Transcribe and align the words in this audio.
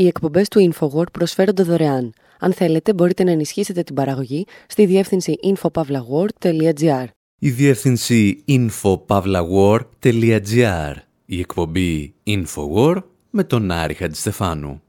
Οι 0.00 0.06
εκπομπές 0.06 0.48
του 0.48 0.72
InfoWord 0.72 1.12
προσφέρονται 1.12 1.62
δωρεάν. 1.62 2.12
Αν 2.38 2.52
θέλετε, 2.52 2.94
μπορείτε 2.94 3.24
να 3.24 3.30
ενισχύσετε 3.30 3.82
την 3.82 3.94
παραγωγή 3.94 4.46
στη 4.66 4.86
διεύθυνση 4.86 5.34
infopavlagor.gr. 5.42 7.04
Η 7.38 7.50
διεύθυνση 7.50 8.44
infopavlagor.gr. 8.48 10.94
Η 11.24 11.38
εκπομπή 11.38 12.14
InfoWord 12.26 13.02
με 13.30 13.44
τον 13.44 13.70
Άρη 13.70 13.94
Χατζηστεφάνου. 13.94 14.82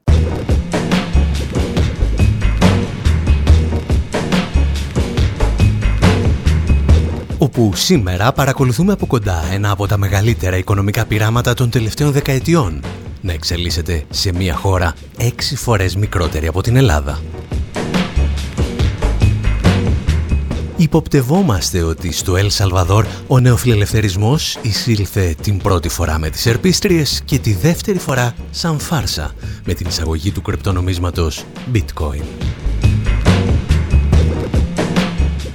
όπου 7.38 7.70
σήμερα 7.74 8.32
παρακολουθούμε 8.32 8.92
από 8.92 9.06
κοντά 9.06 9.42
ένα 9.52 9.70
από 9.70 9.86
τα 9.86 9.96
μεγαλύτερα 9.96 10.56
οικονομικά 10.56 11.06
πειράματα 11.06 11.54
των 11.54 11.70
τελευταίων 11.70 12.12
δεκαετιών 12.12 12.80
να 13.22 13.32
εξελίσσεται 13.32 14.04
σε 14.10 14.32
μια 14.32 14.54
χώρα 14.54 14.94
έξι 15.18 15.56
φορές 15.56 15.96
μικρότερη 15.96 16.46
από 16.46 16.60
την 16.62 16.76
Ελλάδα. 16.76 17.20
Υποπτευόμαστε 20.76 21.82
ότι 21.82 22.12
στο 22.12 22.36
Ελ 22.36 22.50
Σαλβαδόρ 22.50 23.06
ο 23.26 23.40
νεοφιλελευθερισμός 23.40 24.58
εισήλθε 24.62 25.34
την 25.42 25.58
πρώτη 25.58 25.88
φορά 25.88 26.18
με 26.18 26.30
τις 26.30 26.46
ερπίστριες 26.46 27.22
και 27.24 27.38
τη 27.38 27.52
δεύτερη 27.52 27.98
φορά 27.98 28.34
σαν 28.50 28.78
φάρσα 28.78 29.34
με 29.64 29.74
την 29.74 29.86
εισαγωγή 29.86 30.30
του 30.30 30.42
κρυπτονομίσματος 30.42 31.44
Bitcoin. 31.74 32.22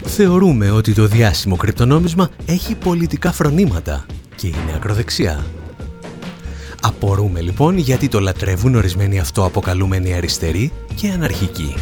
Θεωρούμε 0.04 0.72
ότι 0.72 0.94
το 0.94 1.08
διάσημο 1.08 1.56
κρυπτονόμισμα 1.56 2.30
έχει 2.46 2.76
πολιτικά 2.76 3.32
φρονήματα 3.32 4.06
και 4.36 4.48
είναι 4.48 4.74
ακροδεξιά. 4.76 5.46
Απορούμε 6.82 7.42
λοιπόν 7.42 7.78
γιατί 7.78 8.08
το 8.08 8.20
λατρεύουν 8.20 8.76
ορισμένοι 8.76 9.20
αυτοαποκαλούμενοι 9.20 10.14
αριστεροί 10.14 10.72
και 10.96 11.10
αναρχικοί. 11.10 11.74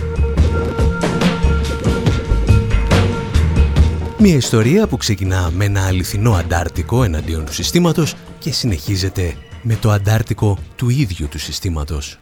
Μια 4.17 4.35
ιστορία 4.35 4.87
που 4.87 4.97
ξεκινά 4.97 5.51
με 5.55 5.65
ένα 5.65 5.85
αληθινό 5.85 6.31
αντάρτικο 6.31 7.03
εναντίον 7.03 7.45
του 7.45 7.53
συστήματος 7.53 8.15
και 8.39 8.51
συνεχίζεται 8.51 9.35
με 9.61 9.75
το 9.75 9.91
αντάρτικο 9.91 10.57
του 10.75 10.89
ίδιου 10.89 11.27
του 11.27 11.39
συστήματος. 11.39 12.19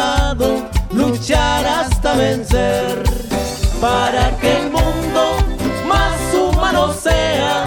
lado, 0.00 0.48
luchar 0.92 1.66
hasta 1.66 2.14
vencer, 2.14 3.02
para 3.80 4.24
que 4.38 4.50
el 4.60 4.70
mundo 4.70 5.22
más 5.92 6.18
humano 6.34 6.92
sea, 6.92 7.66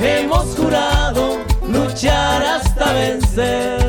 hemos 0.00 0.46
jurado 0.56 1.22
luchar 1.68 2.42
hasta 2.56 2.92
vencer. 2.94 3.81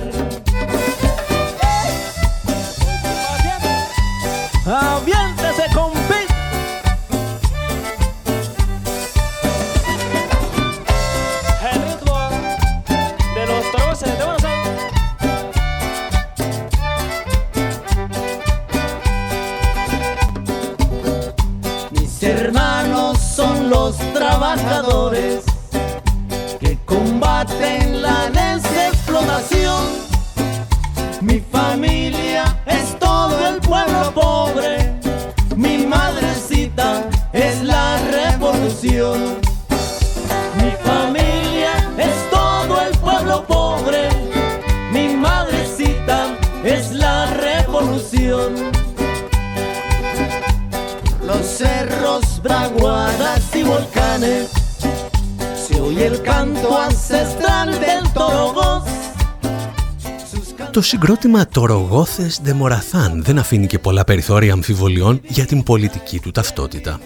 Συγκρότημα 60.94 61.48
«Τορογόθες 61.48 62.42
Μοραθάν» 62.56 63.24
δεν 63.24 63.40
αφήνει 63.40 63.68
και 63.68 63.80
πολλά 63.80 64.04
περιθώρια 64.04 64.54
αμφιβολιών 64.54 65.22
για 65.28 65.46
την 65.46 65.64
πολιτική 65.64 66.20
του 66.20 66.32
ταυτότητα. 66.32 67.00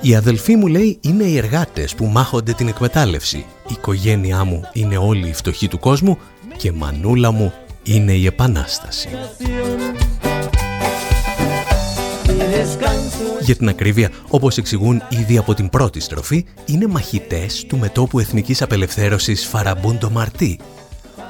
Οι 0.00 0.14
αδελφοί 0.14 0.56
μου 0.56 0.66
λέει 0.66 0.98
είναι 1.00 1.24
οι 1.24 1.36
εργάτες 1.36 1.94
που 1.94 2.04
μάχονται 2.04 2.52
την 2.52 2.68
εκμετάλλευση. 2.68 3.36
Η 3.36 3.72
οικογένειά 3.72 4.44
μου 4.44 4.62
είναι 4.72 4.96
όλοι 4.96 5.28
οι 5.28 5.32
φτωχοί 5.32 5.68
του 5.68 5.78
κόσμου 5.78 6.18
και 6.56 6.72
μανούλα 6.72 7.30
μου 7.30 7.52
είναι 7.82 8.12
η 8.12 8.26
επανάσταση. 8.26 9.08
Για 13.40 13.56
την 13.56 13.68
ακρίβεια, 13.68 14.10
όπως 14.28 14.56
εξηγούν 14.56 15.02
ήδη 15.08 15.38
από 15.38 15.54
την 15.54 15.68
πρώτη 15.68 16.00
στροφή, 16.00 16.44
είναι 16.66 16.86
μαχητές 16.86 17.64
του 17.68 17.78
μετόπου 17.78 18.18
εθνικής 18.18 18.62
απελευθέρωσης 18.62 19.46
Φαραμπούντο 19.46 20.10
Μαρτί, 20.10 20.58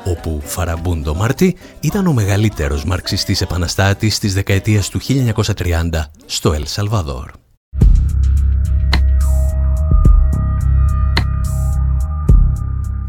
όπου 0.04 0.40
Φαραμπούντο 0.44 1.14
Μαρτί 1.14 1.56
ήταν 1.80 2.06
ο 2.06 2.12
μεγαλύτερος 2.12 2.84
μαρξιστής 2.84 3.40
επαναστάτης 3.40 4.18
της 4.18 4.34
δεκαετίας 4.34 4.88
του 4.88 5.00
1930 5.00 6.10
στο 6.26 6.52
Ελ 6.52 6.66
Σαλβαδόρ. 6.66 7.30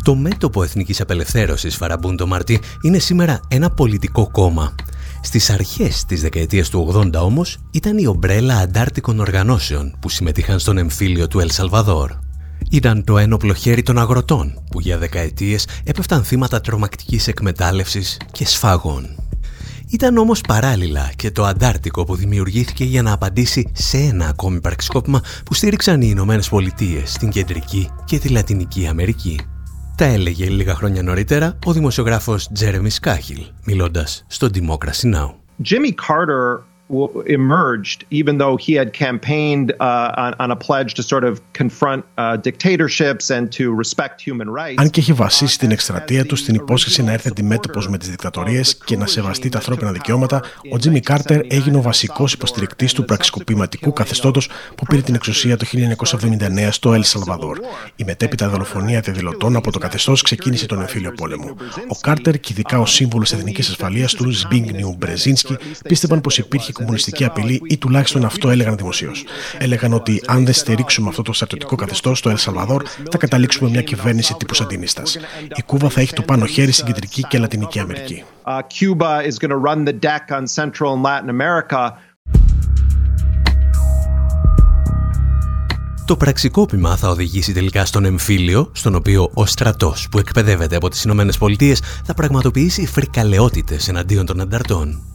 Το 0.04 0.16
μέτωπο 0.16 0.64
εθνικής 0.64 1.02
απελευθέρωσης 1.02 1.76
Φαραμπούντο 1.76 2.28
Μαρτί 2.28 2.60
είναι 2.82 3.00
σήμερα 3.00 3.40
ένα 3.48 3.70
πολιτικό 3.70 4.30
κόμμα 4.32 4.76
στις 5.22 5.50
αρχές 5.50 6.06
της 6.06 6.22
δεκαετίας 6.22 6.70
του 6.70 6.94
80 6.96 7.14
όμως 7.14 7.58
ήταν 7.72 7.98
η 7.98 8.08
ομπρέλα 8.08 8.58
αντάρτικων 8.58 9.20
οργανώσεων 9.20 9.98
που 10.00 10.10
συμμετείχαν 10.10 10.60
στον 10.60 10.78
εμφύλιο 10.78 11.28
του 11.28 11.40
Ελ 11.40 11.52
Σαλβαδόρ. 11.52 12.25
Ήταν 12.72 13.04
το 13.04 13.18
ένοπλο 13.18 13.54
χέρι 13.54 13.82
των 13.82 13.98
αγροτών 13.98 14.64
που 14.72 14.80
για 14.80 14.98
δεκαετίες 14.98 15.68
έπεφταν 15.84 16.24
θύματα 16.24 16.62
τρομακτικής 16.62 17.28
εκμετάλλευσης 17.28 18.18
και 18.32 18.46
σφάγων. 18.46 19.20
Ήταν 19.90 20.18
όμως 20.18 20.42
παράλληλα 20.42 21.12
και 21.16 21.32
το 21.32 21.44
Αντάρτικο 21.44 22.04
που 22.04 22.16
δημιουργήθηκε 22.16 22.84
για 22.84 23.02
να 23.02 23.12
απαντήσει 23.12 23.72
σε 23.74 23.98
ένα 23.98 24.28
ακόμη 24.28 24.62
πραξικόπημα 24.62 25.22
που 25.46 25.54
στήριξαν 25.54 26.02
οι 26.02 26.08
Ηνωμένες 26.10 26.50
Πολιτείες 26.50 27.12
στην 27.12 27.30
Κεντρική 27.30 27.90
και 28.06 28.20
τη 28.20 28.30
Λατινική 28.30 28.88
Αμερική. 28.88 29.40
Τα 29.98 30.06
έλεγε 30.06 30.50
λίγα 30.50 30.76
χρόνια 30.76 31.04
νωρίτερα 31.04 31.58
ο 31.66 31.74
δημοσιογράφος 31.74 32.50
Τζέρεμι 32.54 32.90
Σκάχιλ, 32.90 33.46
μιλώντας 33.66 34.24
στο 34.28 34.50
Democracy 34.54 35.14
Now! 35.14 35.30
Jimmy 35.64 35.92
Carter 36.08 36.75
emerged, 36.90 38.06
even 38.12 38.38
though 38.38 38.56
he 38.58 38.74
had 38.74 38.94
campaigned 38.94 39.74
uh, 39.80 40.24
on, 40.24 40.36
on 40.40 40.52
a 40.52 40.56
pledge 40.56 40.94
to 40.94 41.04
sort 41.04 41.24
of 41.24 41.42
confront 41.54 42.06
uh, 42.18 42.38
dictatorships 42.38 43.32
and 43.32 43.52
to 43.52 43.74
respect 43.74 44.22
human 44.22 44.50
rights. 44.50 44.82
Αν 44.82 44.90
και 44.90 45.00
έχει 45.00 45.14
βασίσει 45.14 45.58
την 45.58 45.72
εκστρατεία 45.72 46.26
του 46.26 46.36
στην 46.36 46.56
υπόσχεση 46.56 47.04
να 47.04 47.12
έρθει 47.12 47.28
αντιμέτωπος 47.28 47.90
με 47.90 47.98
τις 47.98 48.10
δικτατορίες 48.10 48.78
και 48.86 48.98
να 48.98 49.06
σεβαστεί 49.06 49.50
τα 49.50 49.58
ανθρώπινα 49.58 49.92
δικαιώματα, 49.92 50.42
ο 50.72 50.78
Τζίμι 50.78 51.00
Κάρτερ 51.00 51.42
έγινε 51.48 51.78
ο 51.78 51.82
βασικός 51.82 52.34
υποστηρικτής 52.34 52.94
του 52.94 53.06
πραξικοπηματικού 53.06 53.94
καθεστώτος 53.94 54.50
που 54.76 54.86
πήρε 54.86 55.02
την 55.02 55.16
εξουσία 55.16 55.58
το 55.58 55.66
1979 55.72 56.68
στο 56.72 56.94
Ελ 56.94 57.04
Σαλβαδόρ. 57.04 57.60
Η 57.96 58.04
μετέπειτα 58.04 58.50
δολοφονία 58.50 59.00
διαδηλωτών 59.00 59.56
από 59.56 59.72
το 59.72 59.80
καθεστώς 59.80 60.22
ξεκίνησε 60.22 60.66
τον 60.66 60.80
εμφύλιο 60.80 61.12
πόλεμο. 61.12 61.56
Ο 61.88 61.96
Κάρτερ 62.02 62.40
και 62.40 62.50
ειδικά 62.52 62.80
ο 62.80 62.86
σύμβουλος 62.86 63.32
εθνικής 63.32 63.70
ασφαλείας 63.70 64.14
του 64.14 64.32
Σμπίγνιου 64.32 64.96
Μπρεζίνσκι 64.98 65.58
πίστευαν 65.88 66.22
πως 66.22 66.38
υπήρχε 66.38 66.72
κομμουνιστική 66.76 67.26
απειλή 67.26 67.62
ή 67.68 67.78
τουλάχιστον 67.78 68.26
αυτό 68.26 68.50
έλεγαν 68.50 68.78
δημοσίως. 68.78 69.26
Έλεγαν 69.58 69.94
ότι 69.94 70.22
αν 70.26 70.46
δεν 70.46 70.54
στηρίξουμε 70.54 71.10
αυτό 71.10 71.22
το 71.22 71.34
στρατιωτικό 71.34 71.76
καθεστώς 71.76 72.18
στο 72.18 72.30
Ελ 72.30 72.38
Σαλβαδόρ, 72.38 72.84
θα 73.12 73.18
καταλήξουμε 73.18 73.70
μια 73.70 73.82
κυβέρνηση 73.82 74.34
τύπου 74.34 74.54
Σαντινίστας. 74.54 75.18
Η 75.56 75.62
Κούβα 75.66 75.90
θα 75.90 76.02
έχει 76.02 76.14
το 76.14 76.22
πάνω 76.22 76.46
χέρι 76.46 76.72
στην 76.72 76.86
Κεντρική 76.86 77.24
και 77.28 77.38
Λατινική 77.38 77.80
Αμερική. 77.80 78.24
Το 86.06 86.18
πραξικόπημα 86.18 86.96
θα 86.96 87.10
οδηγήσει 87.10 87.54
τελικά 87.54 87.86
στον 87.86 88.06
εμφύλιο, 88.06 88.70
στον 88.74 88.96
οποίο 88.96 89.32
ο 89.34 89.46
στρατός 89.46 90.08
που 90.12 90.20
εκπαιδεύεται 90.20 90.76
από 90.76 90.90
τις 90.90 91.04
Ηνωμένες 91.04 91.38
Πολιτείες 91.38 91.82
θα 92.06 92.14
πραγματοποιήσει 92.14 92.86
φρικαλαιότητες 92.86 93.88
εναντίον 93.88 94.26
των 94.26 94.42
ανταρτών. 94.42 95.15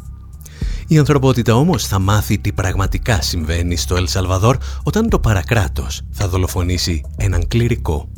Η 0.91 0.99
ανθρωπότητα 0.99 1.55
όμως 1.55 1.87
θα 1.87 1.99
μάθει 1.99 2.39
τι 2.39 2.53
πραγματικά 2.53 3.23
συμβαίνει 3.23 3.77
στο 3.77 3.97
Ελ 3.97 4.07
Σαλβαδόρ 4.07 4.57
όταν 4.83 5.09
το 5.09 5.19
παρακράτος 5.19 6.03
θα 6.11 6.29
δολοφονήσει 6.29 7.03
έναν 7.17 7.49
κληρικό. 7.49 8.09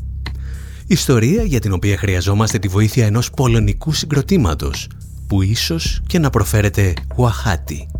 Ιστορία 0.86 1.42
για 1.42 1.60
την 1.60 1.72
οποία 1.72 1.96
χρειαζόμαστε 1.96 2.58
τη 2.58 2.68
βοήθεια 2.68 3.06
ενός 3.06 3.30
πολωνικού 3.30 3.92
συγκροτήματος 3.92 4.88
που 5.26 5.42
ίσως 5.42 6.00
και 6.06 6.18
να 6.18 6.30
προφέρεται 6.30 6.94
Ουαχάτι 7.16 7.90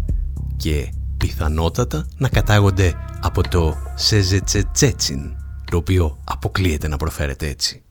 και 0.56 0.92
πιθανότατα 1.16 2.06
να 2.16 2.28
κατάγονται 2.28 2.94
από 3.20 3.48
το 3.48 3.76
Σεζετσετσέτσιν 3.94 5.36
το 5.70 5.76
οποίο 5.76 6.18
αποκλείεται 6.24 6.88
να 6.88 6.96
προφέρεται 6.96 7.48
έτσι. 7.48 7.81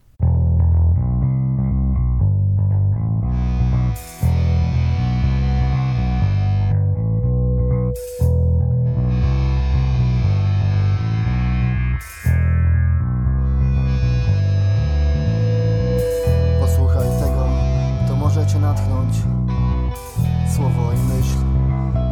Słowo 20.56 20.92
i 20.94 20.98
myśl 21.13 21.38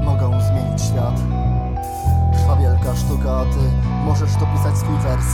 mogą 0.05 0.41
zmienić 0.41 0.81
świat. 0.81 1.15
Trwa 2.33 2.55
wielka 2.55 2.95
sztuka, 2.95 3.31
a 3.31 3.43
ty 3.43 3.63
możesz 4.05 4.33
to 4.33 4.45
pisać 4.45 4.77
swój 4.77 4.97
wers. 4.97 5.25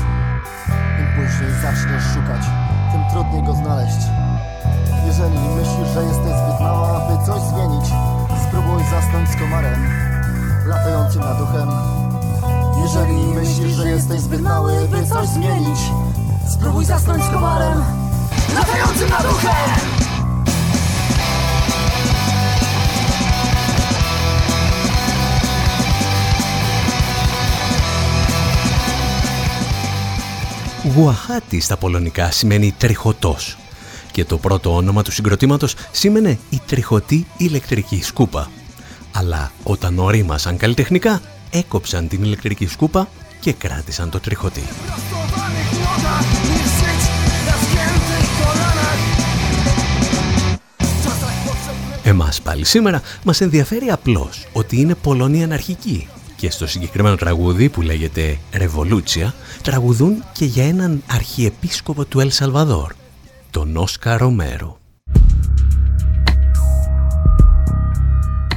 Im 0.99 1.07
później 1.15 1.51
zaczniesz 1.61 2.03
szukać, 2.13 2.41
tym 2.91 3.01
trudniej 3.11 3.43
go 3.43 3.53
znaleźć. 3.53 4.01
Jeżeli 5.07 5.39
myślisz, 5.39 5.89
że 5.93 6.03
jesteś 6.03 6.33
zbyt 6.33 6.59
mała, 6.59 6.87
aby 6.87 7.25
coś 7.25 7.41
zmienić 7.41 7.85
Spróbuj 8.47 8.83
zasnąć 8.91 9.29
z 9.29 9.35
komarem, 9.35 9.87
latającym 10.65 11.21
nad 11.21 11.37
duchem 11.37 11.69
Jeżeli 12.83 13.25
myślisz, 13.25 13.71
że 13.71 13.89
jesteś 13.89 14.21
zbyt 14.21 14.41
mały, 14.41 14.87
by 14.87 15.07
coś 15.07 15.27
zmienić 15.27 15.79
Spróbuj 16.49 16.85
zasnąć 16.85 17.23
z 17.23 17.29
komarem, 17.29 17.83
latającym 18.55 19.09
nad 19.09 19.23
duchem 19.23 20.14
Γουαχάτι 30.95 31.59
στα 31.59 31.77
πολωνικά 31.77 32.31
σημαίνει 32.31 32.73
τριχωτός 32.77 33.57
και 34.11 34.25
το 34.25 34.37
πρώτο 34.37 34.75
όνομα 34.75 35.01
του 35.01 35.11
συγκροτήματος 35.11 35.75
σήμαινε 35.91 36.39
η 36.49 36.61
τριχωτή 36.65 37.27
ηλεκτρική 37.37 38.03
σκούπα. 38.03 38.51
Αλλά 39.11 39.51
όταν 39.63 39.99
ορίμασαν 39.99 40.57
καλλιτεχνικά, 40.57 41.21
έκοψαν 41.51 42.07
την 42.07 42.23
ηλεκτρική 42.23 42.67
σκούπα 42.67 43.07
και 43.39 43.53
κράτησαν 43.53 44.09
το 44.09 44.19
τριχωτή. 44.19 44.63
Εμάς 52.03 52.41
πάλι 52.41 52.65
σήμερα 52.65 53.01
μας 53.23 53.41
ενδιαφέρει 53.41 53.89
απλώς 53.89 54.47
ότι 54.53 54.79
είναι 54.79 54.95
Πολωνία 54.95 55.43
αναρχική 55.43 56.07
και 56.45 56.51
στο 56.51 56.67
συγκεκριμένο 56.67 57.15
τραγούδι 57.15 57.69
που 57.69 57.81
λέγεται 57.81 58.37
«Ρεβολούτσια» 58.53 59.33
τραγουδούν 59.61 60.23
και 60.33 60.45
για 60.45 60.67
έναν 60.67 61.03
αρχιεπίσκοπο 61.07 62.05
του 62.05 62.19
Ελ 62.19 62.31
Σαλβαδόρ, 62.31 62.93
τον 63.51 63.77
Όσκα 63.77 64.17
Ρομέρο. 64.17 64.77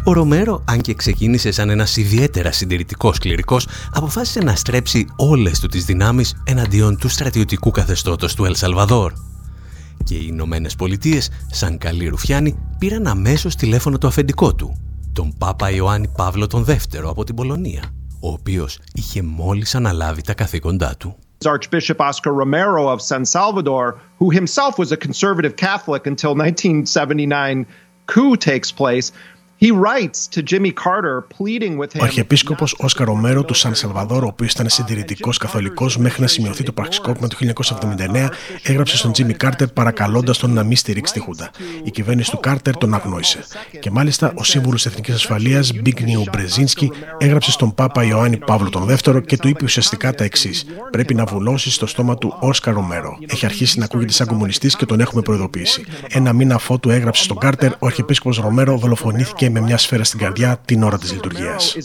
Ο 0.04 0.12
Ρομέρο, 0.12 0.62
αν 0.64 0.80
και 0.80 0.94
ξεκίνησε 0.94 1.50
σαν 1.50 1.70
ένας 1.70 1.96
ιδιαίτερα 1.96 2.52
συντηρητικός 2.52 3.18
κληρικός, 3.18 3.66
αποφάσισε 3.92 4.40
να 4.40 4.54
στρέψει 4.54 5.06
όλες 5.16 5.58
του 5.58 5.66
τις 5.66 5.84
δυνάμεις 5.84 6.42
εναντίον 6.44 6.96
του 6.96 7.08
στρατιωτικού 7.08 7.70
καθεστώτος 7.70 8.34
του 8.34 8.44
Ελ 8.44 8.54
Σαλβαδόρ. 8.54 9.12
Και 10.04 10.14
οι 10.14 10.26
Ηνωμένες 10.28 10.74
Πολιτείες, 10.74 11.30
σαν 11.50 11.78
καλή 11.78 12.08
ρουφιάνοι, 12.08 12.58
πήραν 12.78 13.06
αμέσως 13.06 13.54
τηλέφωνο 13.54 13.98
το 13.98 14.06
αφεντικό 14.06 14.54
του, 14.54 14.87
τον 15.18 15.34
Πάπα 15.38 15.70
Ιωάννη 15.70 16.08
Παύλο 16.08 16.46
τον 16.46 16.64
Δεύτερο 16.64 17.10
από 17.10 17.24
την 17.24 17.34
Πολωνία, 17.34 17.82
ο 18.20 18.28
οποίος 18.28 18.78
είχε 18.92 19.22
μόλις 19.22 19.74
αναλάβει 19.74 20.22
τα 20.22 20.34
καθήκοντά 20.34 20.96
του. 20.96 21.16
Archbishop 21.44 21.96
Oscar 21.96 22.32
Romero 22.42 22.84
of 22.94 23.00
San 23.00 23.24
Salvador, 23.24 23.86
who 24.18 24.30
himself 24.30 24.72
was 24.78 24.90
a 24.92 24.96
conservative 25.06 25.54
Catholic 25.56 26.06
until 26.06 26.32
1979 26.34 27.66
coup 28.12 28.36
takes 28.36 28.70
place, 28.80 29.06
ο 32.00 32.02
Αρχιεπίσκοπος 32.02 32.74
Όσκα 32.78 33.04
Ρομέρο 33.04 33.44
του 33.44 33.54
Σαν 33.54 33.74
Σαλβαδόρ, 33.74 34.24
ο 34.24 34.26
οποίος 34.26 34.52
ήταν 34.52 34.68
συντηρητικός 34.68 35.38
καθολικός 35.38 35.96
μέχρι 35.96 36.20
να 36.20 36.26
σημειωθεί 36.26 36.62
το 36.62 36.72
πραξικόπημα 36.72 37.28
του 37.28 37.36
1979, 37.36 38.28
έγραψε 38.62 38.96
στον 38.96 39.12
Τζίμι 39.12 39.34
Κάρτερ 39.34 39.68
παρακαλώντας 39.68 40.38
τον 40.38 40.52
να 40.52 40.62
μην 40.62 40.76
στηρίξει 40.76 41.12
τη 41.12 41.20
Χούντα. 41.20 41.50
Η 41.82 41.90
κυβέρνηση 41.90 42.30
του 42.30 42.40
Κάρτερ 42.40 42.76
τον 42.76 42.94
αγνόησε. 42.94 43.38
Και 43.80 43.90
μάλιστα 43.90 44.32
ο 44.34 44.44
σύμβουλος 44.44 44.86
Εθνικής 44.86 45.14
Ασφαλείας 45.14 45.72
Μπίγνιου 45.72 46.24
Μπρεζίνσκι 46.32 46.90
έγραψε 47.18 47.50
στον 47.50 47.74
Πάπα 47.74 48.04
Ιωάννη 48.04 48.36
Παύλο 48.36 48.70
τον 48.70 48.84
Δεύτερο 48.84 49.20
και 49.20 49.36
του 49.36 49.48
είπε 49.48 49.64
ουσιαστικά 49.64 50.14
τα 50.14 50.24
εξής: 50.24 50.66
Πρέπει 50.90 51.14
να 51.14 51.24
βουλώσει 51.24 51.70
στο 51.70 51.86
στόμα 51.86 52.16
του 52.16 52.36
Όσκα 52.40 52.70
Ρομέρο. 52.70 53.18
Έχει 53.26 53.46
αρχίσει 53.46 53.78
να 53.78 53.84
ακούγεται 53.84 54.12
σαν 54.12 54.26
κομμουνιστής 54.26 54.76
και 54.76 54.86
τον 54.86 55.00
έχουμε 55.00 55.22
προειδοποιήσει. 55.22 55.84
Ένα 56.08 56.32
μήνα 56.32 56.54
αφότου 56.54 56.90
έγραψε 56.90 57.22
στον 57.22 57.38
Κάρτερ, 57.38 57.72
ο 57.72 57.86
Αρχιεπίσκοπος 57.86 58.38
Ρομέρο 58.38 58.76
δολοφονήθηκε 58.76 59.47
με 59.50 59.60
μια 59.60 59.78
σφαίρα 59.78 60.04
στην 60.04 60.18
καρδιά 60.18 60.58
την 60.64 60.82
ώρα 60.82 60.98
της 60.98 61.12
λειτουργίας. 61.12 61.76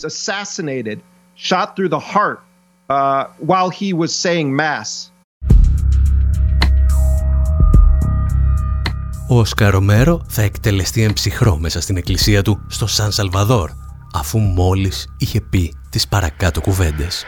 Ο 9.28 9.40
Οσκαρομέρο 9.40 10.22
θα 10.28 10.42
εκτελεστεί 10.42 11.04
εμψυχρό 11.04 11.58
μέσα 11.58 11.82
στην 11.82 11.98
εκκλησία 11.98 12.42
του 12.42 12.66
στο 12.68 12.88
Σαν 12.88 13.12
Σαλβαδόρ, 13.12 13.72
αφού 14.14 14.40
μόλις 14.40 15.08
είχε 15.18 15.42
πει 15.42 15.74
τις 15.90 16.08
παρακάτω 16.08 16.62
κουβέντες. 16.62 17.26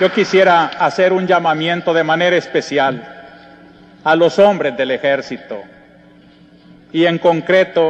Yo 0.00 0.12
quisiera 0.12 0.56
hacer 0.86 1.10
un 1.12 1.26
llamamiento 1.26 1.94
de 1.94 2.04
manera 2.04 2.36
especial 2.36 2.94
a 4.02 4.14
los 4.14 4.36
hombres 4.38 4.76
del 4.76 4.90
ejército 4.90 5.56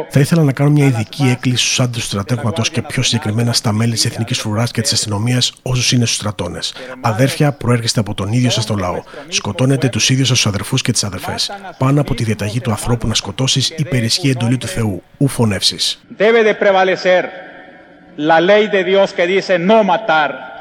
Θα 0.08 0.20
ήθελα 0.20 0.42
να 0.42 0.52
κάνω 0.52 0.70
μια 0.70 0.84
ειδική 0.86 1.22
έκκληση 1.22 1.64
στους 1.64 1.80
άντρες 1.80 2.02
του 2.02 2.08
στρατεύματος 2.08 2.70
και 2.70 2.82
πιο 2.82 3.02
συγκεκριμένα 3.02 3.52
στα 3.52 3.72
μέλη 3.72 3.92
της 3.92 4.04
Εθνικής 4.04 4.38
Φρουράς 4.38 4.70
και 4.70 4.80
της 4.80 4.92
αστυνομίας, 4.92 5.52
όσους 5.62 5.92
είναι 5.92 6.04
στους 6.04 6.16
στρατώνες. 6.16 6.75
Αδέρφια, 7.00 7.52
προέρχεστε 7.52 8.00
από 8.00 8.14
τον 8.14 8.32
ίδιο 8.32 8.50
σας 8.50 8.66
το 8.66 8.75
λαό. 8.75 9.02
Σκοτώνετε 9.28 9.88
τους 9.88 10.10
ίδιους 10.10 10.28
σας 10.28 10.36
τους 10.36 10.46
αδερφούς 10.46 10.82
και 10.82 10.92
τις 10.92 11.04
αδερφές. 11.04 11.50
Πάνω 11.78 12.00
από 12.00 12.14
τη 12.14 12.25
διαταγή 12.25 12.60
του 12.60 12.70
ανθρώπου 12.70 13.08
να 13.08 13.14
σκοτώσεις, 13.14 13.70
υπερισχύει 13.76 14.30
εντολή 14.30 14.56
του 14.56 14.66
Θεού. 14.66 15.02
Ου 15.16 15.28
φωνεύσεις. 15.28 16.00
la 18.16 18.40
ley 18.40 18.66
de 18.68 18.82
Dios 18.84 19.12
que 19.12 19.26
dice 19.26 19.58
no 19.58 19.84
matar. 19.84 20.55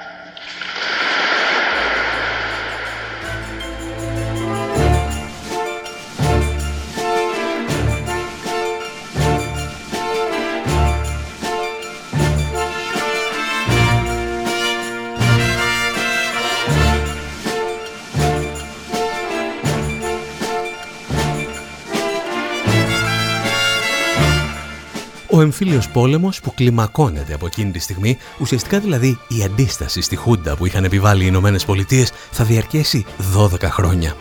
Ο 25.36 25.42
εμφύλιος 25.42 25.90
πόλεμος 25.90 26.42
που 26.42 26.54
κλιμακώνεται 26.54 27.34
από 27.34 27.46
εκείνη 27.46 27.72
τη 27.72 27.80
στιγμή, 27.80 28.18
ουσιαστικά 28.40 28.80
δηλαδή 28.80 29.20
η 29.28 29.44
αντίσταση 29.44 30.02
στη 30.02 30.16
Χούντα 30.16 30.56
που 30.56 30.66
είχαν 30.66 30.84
επιβάλει 30.84 31.24
οι 31.24 31.28
Ηνωμένες 31.30 31.66
Πολιτείες, 31.66 32.12
θα 32.32 32.44
διαρκέσει 32.44 33.06
12 33.38 33.62
χρόνια. 33.64 34.16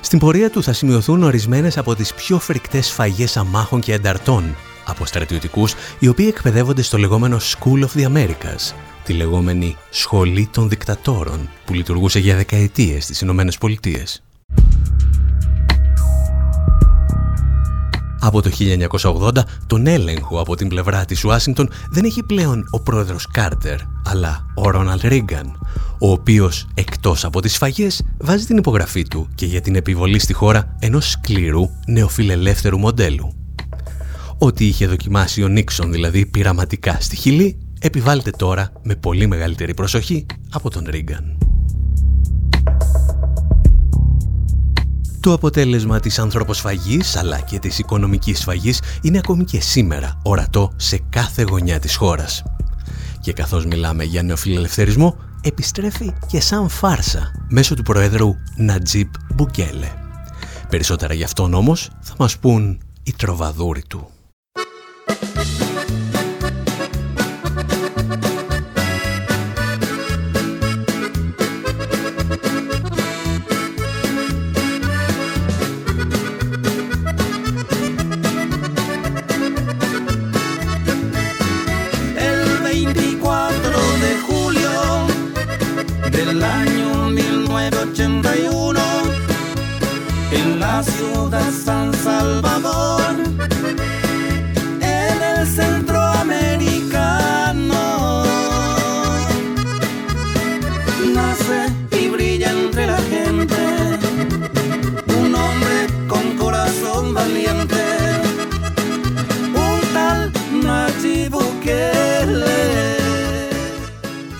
Στην 0.00 0.18
πορεία 0.18 0.50
του 0.50 0.62
θα 0.62 0.72
σημειωθούν 0.72 1.22
ορισμένες 1.22 1.78
από 1.78 1.94
τις 1.94 2.14
πιο 2.14 2.38
φρικτές 2.38 2.90
φαγές 2.90 3.36
αμάχων 3.36 3.80
και 3.80 3.94
ανταρτών 3.94 4.56
από 4.86 5.06
στρατιωτικούς 5.06 5.74
οι 5.98 6.08
οποίοι 6.08 6.26
εκπαιδεύονται 6.28 6.82
στο 6.82 6.98
λεγόμενο 6.98 7.36
School 7.36 7.84
of 7.84 8.00
the 8.00 8.16
Americas, 8.16 8.74
τη 9.04 9.12
λεγόμενη 9.12 9.76
Σχολή 9.90 10.48
των 10.52 10.68
Δικτατόρων 10.68 11.48
που 11.64 11.74
λειτουργούσε 11.74 12.18
για 12.18 12.36
δεκαετίες 12.36 13.04
στις 13.04 13.20
Ηνωμένες 13.20 13.58
Πολιτείες. 13.58 14.22
Από 18.28 18.42
το 18.42 18.50
1980 18.90 19.30
τον 19.66 19.86
έλεγχο 19.86 20.40
από 20.40 20.56
την 20.56 20.68
πλευρά 20.68 21.04
της 21.04 21.24
Ουάσιγκτον 21.24 21.70
δεν 21.90 22.04
έχει 22.04 22.22
πλέον 22.22 22.64
ο 22.70 22.80
πρόεδρος 22.80 23.26
Κάρτερ, 23.30 23.78
αλλά 24.04 24.46
ο 24.54 24.70
Ρόναλτ 24.70 25.02
Ρίγκαν, 25.02 25.58
ο 25.98 26.10
οποίος 26.10 26.66
εκτός 26.74 27.24
από 27.24 27.40
τις 27.40 27.56
φαγές 27.56 28.02
βάζει 28.18 28.44
την 28.44 28.56
υπογραφή 28.56 29.02
του 29.02 29.28
και 29.34 29.46
για 29.46 29.60
την 29.60 29.74
επιβολή 29.74 30.18
στη 30.18 30.32
χώρα 30.32 30.76
ενός 30.78 31.10
σκληρού 31.10 31.70
νεοφιλελεύθερου 31.86 32.78
μοντέλου. 32.78 33.32
Ό,τι 34.38 34.66
είχε 34.66 34.86
δοκιμάσει 34.86 35.42
ο 35.42 35.48
Νίξον 35.48 35.92
δηλαδή 35.92 36.26
πειραματικά 36.26 36.96
στη 37.00 37.16
Χιλή, 37.16 37.58
επιβάλλεται 37.80 38.30
τώρα 38.30 38.72
με 38.82 38.94
πολύ 38.94 39.26
μεγαλύτερη 39.26 39.74
προσοχή 39.74 40.26
από 40.50 40.70
τον 40.70 40.86
Ρίγκαν. 40.88 41.47
Το 45.28 45.34
αποτέλεσμα 45.34 46.00
της 46.00 46.18
ανθρωποσφαγής 46.18 47.16
αλλά 47.16 47.40
και 47.40 47.58
της 47.58 47.78
οικονομικής 47.78 48.38
σφαγής 48.38 48.80
είναι 49.02 49.18
ακόμη 49.18 49.44
και 49.44 49.60
σήμερα 49.60 50.20
ορατό 50.22 50.72
σε 50.76 51.00
κάθε 51.08 51.42
γωνιά 51.42 51.78
της 51.78 51.96
χώρας. 51.96 52.42
Και 53.20 53.32
καθώς 53.32 53.66
μιλάμε 53.66 54.04
για 54.04 54.22
νεοφιλελευθερισμό, 54.22 55.16
επιστρέφει 55.40 56.12
και 56.26 56.40
σαν 56.40 56.68
φάρσα 56.68 57.32
μέσω 57.48 57.74
του 57.74 57.82
Προέδρου 57.82 58.34
Νατζίπ 58.56 59.08
Μπουκέλε. 59.34 59.92
Περισσότερα 60.68 61.14
γι' 61.14 61.24
αυτόν 61.24 61.54
όμως 61.54 61.90
θα 62.00 62.14
μας 62.18 62.38
πούν 62.38 62.80
οι 63.02 63.12
τροβαδούροι 63.12 63.82
του. 63.88 64.10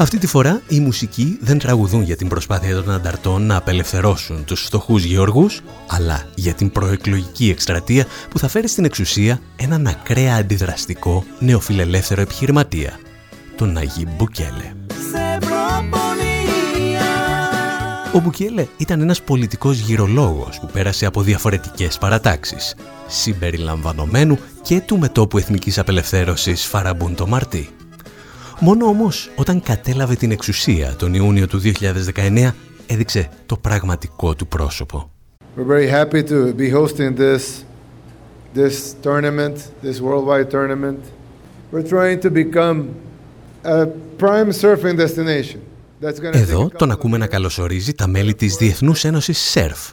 Αυτή 0.01 0.19
τη 0.19 0.27
φορά 0.27 0.63
οι 0.69 0.81
μουσικοί 0.81 1.39
δεν 1.41 1.59
τραγουδούν 1.59 2.03
για 2.03 2.17
την 2.17 2.29
προσπάθεια 2.29 2.75
των 2.75 2.91
ανταρτών 2.91 3.47
να 3.47 3.57
απελευθερώσουν 3.57 4.45
τους 4.45 4.63
φτωχούς 4.63 5.05
γεωργούς, 5.05 5.61
αλλά 5.89 6.25
για 6.35 6.55
την 6.55 6.71
προεκλογική 6.71 7.51
εκστρατεία 7.51 8.07
που 8.31 8.39
θα 8.39 8.49
φέρει 8.49 8.69
στην 8.69 8.85
εξουσία 8.85 9.41
έναν 9.57 9.87
ακραία 9.87 10.37
αντιδραστικό 10.37 11.25
νεοφιλελεύθερο 11.39 12.21
επιχειρηματία, 12.21 12.99
τον 13.57 13.77
Αγί 13.77 14.07
Μπουκέλε. 14.17 14.73
Ο 18.15 18.21
Μπουκέλε 18.21 18.67
ήταν 18.77 19.01
ένας 19.01 19.23
πολιτικός 19.23 19.79
γυρολόγος 19.79 20.59
που 20.61 20.67
πέρασε 20.73 21.07
από 21.07 21.23
διαφορετικές 21.23 21.99
παρατάξεις, 21.99 22.75
συμπεριλαμβανομένου 23.07 24.39
και 24.63 24.81
του 24.81 24.99
μετόπου 24.99 25.39
εθνικής 25.39 25.79
απελευθέρωσης 25.79 26.65
Φαραμπούν 26.65 27.15
το 27.15 27.27
Μαρτί. 27.27 27.69
Μόνο 28.61 28.87
όμως 28.87 29.31
όταν 29.37 29.63
κατέλαβε 29.63 30.15
την 30.15 30.31
εξουσία 30.31 30.95
τον 30.99 31.15
Ιούνιο 31.15 31.47
του 31.47 31.61
2019 32.15 32.51
έδειξε 32.87 33.29
το 33.47 33.57
πραγματικό 33.57 34.35
του 34.35 34.47
πρόσωπο. 34.47 35.11
We're 35.57 35.67
very 35.67 35.91
happy 35.91 36.23
to 36.23 36.55
be 36.55 36.71
hosting 36.73 37.17
this 37.17 37.43
this 38.55 38.95
tournament, 39.03 39.57
this 39.83 40.01
worldwide 40.01 40.51
tournament. 40.51 40.99
We're 41.73 41.89
trying 41.89 42.21
to 42.27 42.31
become 42.31 42.79
a 43.65 43.87
prime 44.19 44.53
surfing 44.53 44.97
destination. 44.97 45.59
Εδώ 46.33 46.71
τον 46.77 46.91
ακούμε 46.91 47.19
να 47.19 47.27
καλωσορίζει 47.27 47.95
τα 47.95 48.07
μέλη 48.07 48.35
της 48.35 48.57
Διεθνούς 48.57 49.05
Ένωσης 49.05 49.39
ΣΕΡΦ, 49.39 49.91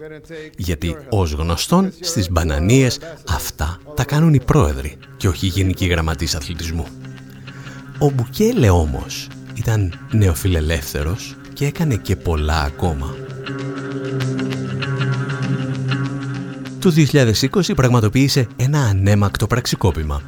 γιατί 0.58 0.96
ως 1.10 1.32
γνωστόν 1.32 1.92
στις 2.00 2.32
μπανανίες 2.32 3.00
αυτά 3.30 3.80
τα 3.96 4.04
κάνουν 4.04 4.34
οι 4.34 4.40
πρόεδροι 4.46 4.98
και 5.18 5.28
όχι 5.28 5.46
οι 5.46 5.50
γενικοί 5.50 5.86
γραμματείς 5.86 6.36
αθλητισμού. 6.36 6.86
Ο 8.00 8.10
Μπουκέλε 8.10 8.70
όμως 8.70 9.28
ήταν 9.54 9.94
νεοφιλελεύθερος 10.12 11.36
και 11.54 11.66
έκανε 11.66 11.96
και 11.96 12.16
πολλά 12.16 12.62
ακόμα. 12.62 13.16
Το 16.80 16.94
2020 17.62 17.76
πραγματοποίησε 17.76 18.48
ένα 18.56 18.80
ανέμακτο 18.80 19.48
πραξικόπημα. 19.48 20.22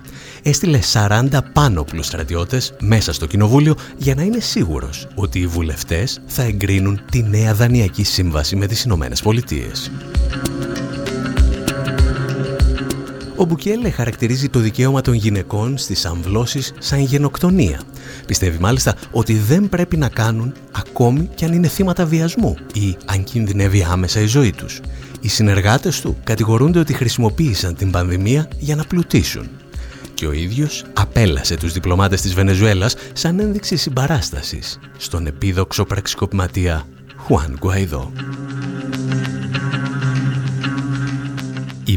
Έστειλε 0.43 0.79
40 0.93 1.27
πάνωπλους 1.53 2.05
στρατιώτες 2.05 2.74
μέσα 2.79 3.13
στο 3.13 3.25
κοινοβούλιο 3.25 3.75
για 3.97 4.15
να 4.15 4.21
είναι 4.21 4.39
σίγουρος 4.39 5.07
ότι 5.15 5.39
οι 5.39 5.47
βουλευτές 5.47 6.19
θα 6.25 6.43
εγκρίνουν 6.43 7.01
τη 7.12 7.24
νέα 7.24 7.53
δανειακή 7.53 8.03
σύμβαση 8.03 8.55
με 8.55 8.67
τις 8.67 8.83
Ηνωμένες 8.83 9.21
Πολιτείες. 9.21 9.91
Ο 13.39 13.46
Μπουκέλε 13.46 13.89
χαρακτηρίζει 13.89 14.50
το 14.50 14.60
δικαίωμα 14.60 15.01
των 15.01 15.13
γυναικών 15.13 15.77
στις 15.77 16.06
αμβλώσεις 16.06 16.74
σαν 16.79 17.00
γενοκτονία. 17.00 17.82
Πιστεύει 18.25 18.58
μάλιστα 18.60 18.96
ότι 19.12 19.34
δεν 19.34 19.70
πρέπει 19.70 19.98
να 19.98 20.10
κάνουν 20.10 20.53
ακόμη 20.72 21.29
και 21.36 21.46
αν 21.46 21.53
είναι 21.53 21.67
θύματα 21.67 22.06
βιασμού 22.06 22.56
ή 22.74 22.98
αν 23.06 23.24
κινδυνεύει 23.24 23.86
άμεσα 23.89 24.20
η 24.20 24.25
ζωή 24.25 24.51
τους. 24.51 24.82
Οι 25.22 25.27
συνεργάτες 25.27 26.01
του 26.01 26.17
κατηγορούνται 26.24 26.79
ότι 26.79 26.94
χρησιμοποίησαν 26.94 27.75
την 27.75 27.91
πανδημία 27.91 28.48
για 28.60 28.75
να 28.75 28.84
πλουτίσουν. 28.84 29.50
Και 30.13 30.27
ο 30.27 30.32
ίδιος 30.32 30.86
απέλασε 30.94 31.58
τους 31.58 31.74
διπλωμάτες 31.74 32.22
της 32.22 32.34
Βενεζουέλας 32.34 32.96
σαν 33.13 33.39
ένδειξη 33.39 33.75
συμπαράστασης 33.75 34.79
στον 34.98 35.27
επίδοξο 35.27 35.86
πραξικοπηματία 35.86 36.88
Χουάν 37.17 37.58
Γκουαϊδό. 37.60 38.12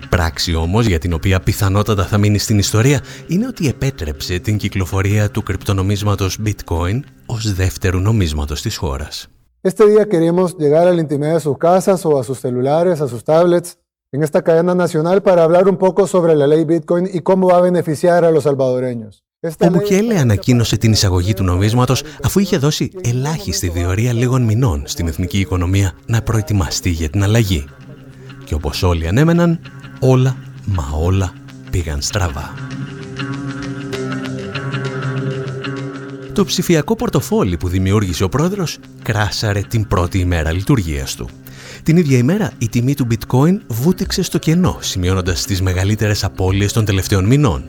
Η 0.03 0.07
πράξη 0.09 0.55
όμως 0.55 0.87
για 0.87 0.99
την 0.99 1.13
οποία 1.13 1.41
πιθανότατα 1.41 2.05
θα 2.05 2.19
μείνει 2.19 2.39
στην 2.39 2.59
ιστορία 2.59 3.01
είναι 3.27 3.47
ότι 3.47 3.69
επέτρεψε 3.69 4.39
την 4.39 4.57
κυκλοφορία 4.57 5.31
του 5.31 5.43
κρυπτονομίσματος 5.43 6.39
Bitcoin 6.45 7.01
ως 7.27 7.55
δεύτερου 7.55 7.99
νομίσματος 7.99 8.63
της 8.63 8.77
χώρας. 8.77 9.29
Este 9.63 9.85
día 9.93 10.05
queremos 10.13 10.57
llegar 10.63 10.85
a 10.89 10.93
la 10.97 11.01
intimidad 11.07 11.35
de 11.39 11.41
sus 11.49 11.59
casas 11.69 11.99
o 12.09 12.11
a 12.21 12.23
sus 12.29 12.39
celulares, 12.45 12.97
a 13.05 13.09
sus 13.13 13.23
tablets 13.33 13.69
en 14.15 14.21
esta 14.27 14.41
cadena 14.47 14.75
nacional 14.85 15.17
para 15.29 15.41
hablar 15.47 15.65
un 15.73 15.79
poco 15.85 16.01
sobre 16.15 16.33
la 16.41 16.47
ley 16.53 16.65
Bitcoin 16.73 17.05
y 17.17 17.21
cómo 17.29 17.45
va 17.51 17.57
a 17.59 17.67
beneficiar 17.71 18.21
a 18.25 18.31
los 18.35 18.45
salvadoreños. 18.49 19.15
Ο 19.59 19.69
Μπουκέλε 19.71 20.19
ανακοίνωσε 20.19 20.77
την 20.77 20.93
εισαγωγή 20.93 21.35
του 21.35 21.45
νομίσματος 21.45 22.03
αφού 22.23 22.39
είχε 22.39 22.57
δώσει 22.57 22.91
ελάχιστη 23.01 23.69
διορία 23.69 24.13
λίγων 24.13 24.43
μηνών 24.43 24.83
στην 24.87 25.07
εθνική 25.09 25.39
οικονομία 25.39 25.93
να 26.07 26.23
προετοιμαστεί 26.23 26.91
για 26.91 27.11
την 27.11 27.23
αλλαγή. 27.23 27.65
Και 28.45 28.55
όπως 28.55 28.83
όλοι 28.83 29.09
ανέμεναν, 29.09 29.61
όλα, 30.01 30.37
μα 30.65 30.89
όλα 30.93 31.33
πήγαν 31.71 32.03
στραβά. 32.03 32.55
Το 36.33 36.45
ψηφιακό 36.45 36.95
πορτοφόλι 36.95 37.57
που 37.57 37.69
δημιούργησε 37.69 38.25
ο 38.25 38.29
πρόεδρος 38.29 38.79
κράσαρε 39.03 39.61
την 39.61 39.87
πρώτη 39.87 40.19
ημέρα 40.19 40.53
λειτουργίας 40.53 41.15
του. 41.15 41.29
Την 41.83 41.97
ίδια 41.97 42.19
ημέρα 42.19 42.53
η 42.59 42.69
τιμή 42.69 42.95
του 42.95 43.07
bitcoin 43.11 43.59
βούτυξε 43.67 44.23
στο 44.23 44.39
κενό, 44.39 44.77
σημειώνοντας 44.81 45.45
τις 45.45 45.63
μεγαλύτερες 45.63 46.25
απώλειες 46.25 46.73
των 46.73 46.85
τελευταίων 46.85 47.25
μηνών. 47.25 47.65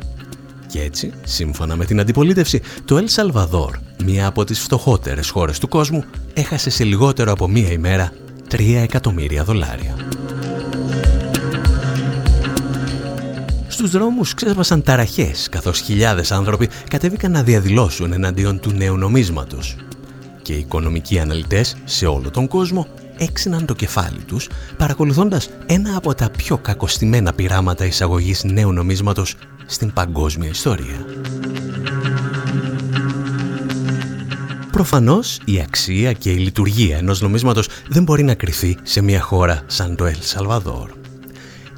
Και 0.68 0.82
έτσι, 0.82 1.14
σύμφωνα 1.24 1.76
με 1.76 1.86
την 1.86 2.00
αντιπολίτευση, 2.00 2.62
το 2.86 2.98
El 2.98 3.22
Salvador, 3.22 3.70
μία 4.06 4.28
από 4.28 4.44
τις 4.44 4.60
φτωχότερες 4.60 5.30
χώρες 5.30 5.60
του 5.60 5.68
κόσμου, 5.68 6.04
έχασε 6.34 6.70
σε 6.70 6.84
λιγότερο 6.84 7.32
από 7.32 7.48
μία 7.48 7.72
ημέρα 7.72 8.12
3 8.50 8.82
εκατομμύρια 8.82 9.44
δολάρια. 9.44 9.96
Στους 13.72 13.92
δρόμους 13.92 14.34
ξέσπασαν 14.34 14.84
ταραχές, 14.84 15.50
καθώς 15.50 15.80
χιλιάδες 15.80 16.32
άνθρωποι 16.32 16.70
κατέβηκαν 16.90 17.32
να 17.32 17.44
διαδηλώσουν 17.44 18.14
εναντίον 18.14 18.60
του 18.60 18.72
νέου 18.72 18.98
νομίσματος. 18.98 19.76
Και 20.42 20.54
οι 20.54 20.60
οικονομικοί 20.60 21.20
αναλυτές 21.20 21.76
σε 21.86 22.06
όλο 22.06 22.30
τον 22.30 22.48
κόσμο 22.48 22.88
έξιναν 23.18 23.66
το 23.66 23.74
κεφάλι 23.74 24.20
τους 24.28 24.50
παρακολουθώντας 24.78 25.50
ένα 25.66 25.98
από 25.98 26.16
τα 26.16 26.30
πιο 26.30 26.58
κακοστημένα 26.58 27.34
πειράματα 27.34 27.86
εισαγωγής 27.86 28.44
νέου 28.44 28.72
νομίσματος 28.72 29.36
στην 29.66 29.94
παγκόσμια 29.94 30.50
ιστορία. 30.50 31.06
Προφανώς 34.72 35.40
η 35.46 35.60
αξία 35.60 36.14
και 36.14 36.32
η 36.32 36.38
λειτουργία 36.38 36.98
ενός 36.98 37.22
νομίσματος 37.22 37.68
δεν 37.88 38.04
μπορεί 38.04 38.24
να 38.24 38.34
κρυθεί 38.34 38.78
σε 38.84 39.02
μια 39.02 39.22
χώρα 39.22 39.64
σαν 39.68 39.96
το 39.96 40.06
Ελ 40.06 40.18
Σαλβαδόρ. 40.20 41.01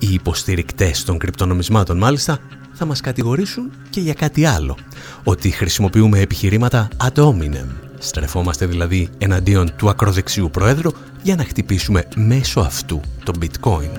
Οι 0.03 0.13
υποστηρικτές 0.13 1.03
των 1.03 1.17
κρυπτονομισμάτων 1.17 1.97
μάλιστα 1.97 2.39
θα 2.73 2.85
μας 2.85 3.01
κατηγορήσουν 3.01 3.71
και 3.89 3.99
για 3.99 4.13
κάτι 4.13 4.45
άλλο, 4.45 4.77
ότι 5.23 5.49
χρησιμοποιούμε 5.49 6.19
επιχειρήματα 6.19 6.87
ad 6.97 7.23
hominem, 7.23 7.65
στρεφόμαστε 7.97 8.65
δηλαδή 8.65 9.09
εναντίον 9.17 9.75
του 9.75 9.89
ακροδεξιού 9.89 10.49
προέδρου 10.49 10.91
για 11.21 11.35
να 11.35 11.43
χτυπήσουμε 11.43 12.07
μέσω 12.15 12.59
αυτού 12.59 13.01
το 13.23 13.33
bitcoin. 13.41 13.89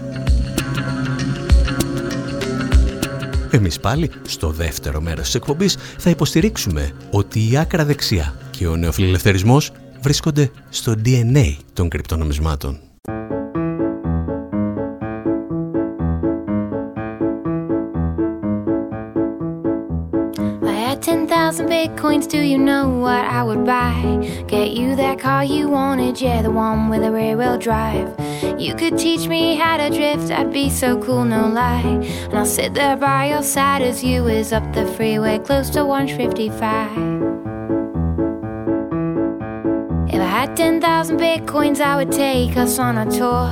Εμείς 3.50 3.80
πάλι, 3.80 4.10
στο 4.26 4.50
δεύτερο 4.50 5.00
μέρος 5.00 5.24
της 5.24 5.34
εκπομπής, 5.34 5.76
θα 5.98 6.10
υποστηρίξουμε 6.10 6.92
ότι 7.10 7.50
η 7.50 7.56
άκρα 7.56 7.84
δεξιά 7.84 8.34
και 8.50 8.66
ο 8.66 8.76
νεοφιλελευθερισμός 8.76 9.72
βρίσκονται 10.00 10.50
στο 10.68 10.94
DNA 11.04 11.56
των 11.72 11.88
κρυπτονομισμάτων. 11.88 12.78
Thousand 21.56 21.70
bitcoins, 21.70 22.28
do 22.28 22.40
you 22.40 22.58
know 22.58 22.88
what 22.88 23.24
I 23.24 23.44
would 23.44 23.64
buy? 23.64 24.44
Get 24.48 24.72
you 24.72 24.96
that 24.96 25.20
car 25.20 25.44
you 25.44 25.68
wanted, 25.68 26.20
yeah, 26.20 26.42
the 26.42 26.50
one 26.50 26.88
with 26.88 27.04
a 27.04 27.12
rear 27.12 27.36
wheel 27.36 27.58
drive. 27.58 28.12
You 28.58 28.74
could 28.74 28.98
teach 28.98 29.28
me 29.28 29.54
how 29.54 29.76
to 29.76 29.88
drift, 29.88 30.32
I'd 30.32 30.52
be 30.52 30.68
so 30.68 31.00
cool, 31.00 31.24
no 31.24 31.46
lie. 31.46 31.80
And 31.80 32.34
I'll 32.34 32.44
sit 32.44 32.74
there 32.74 32.96
by 32.96 33.26
your 33.26 33.44
side 33.44 33.82
as 33.82 34.02
you 34.02 34.26
is 34.26 34.52
up 34.52 34.64
the 34.72 34.84
freeway, 34.94 35.38
close 35.38 35.70
to 35.70 35.84
155. 35.84 37.13
10,000 40.56 41.18
bitcoins, 41.18 41.80
I 41.80 41.96
would 41.96 42.12
take 42.12 42.56
us 42.56 42.78
on 42.78 42.96
a 42.98 43.10
tour 43.10 43.50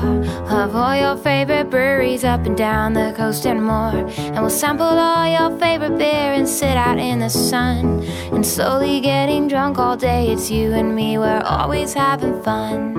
of 0.48 0.76
all 0.76 0.94
your 0.94 1.16
favorite 1.16 1.68
breweries 1.68 2.22
up 2.22 2.46
and 2.46 2.56
down 2.56 2.92
the 2.92 3.12
coast 3.16 3.44
and 3.44 3.64
more. 3.64 4.06
And 4.16 4.40
we'll 4.40 4.50
sample 4.50 4.86
all 4.86 5.26
your 5.26 5.58
favorite 5.58 5.98
beer 5.98 6.32
and 6.32 6.48
sit 6.48 6.76
out 6.76 6.98
in 6.98 7.18
the 7.18 7.28
sun. 7.28 8.04
And 8.32 8.46
slowly 8.46 9.00
getting 9.00 9.48
drunk 9.48 9.78
all 9.78 9.96
day, 9.96 10.30
it's 10.30 10.48
you 10.50 10.72
and 10.72 10.94
me, 10.94 11.18
we're 11.18 11.42
always 11.44 11.92
having 11.92 12.40
fun. 12.42 12.91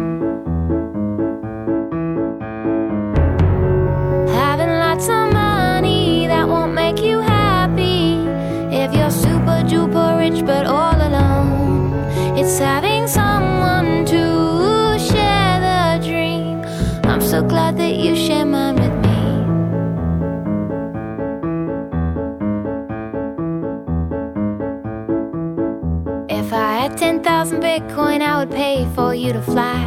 Bitcoin, 27.73 28.21
I 28.21 28.37
would 28.37 28.51
pay 28.51 28.87
for 28.93 29.15
you 29.15 29.33
to 29.33 29.41
fly. 29.41 29.81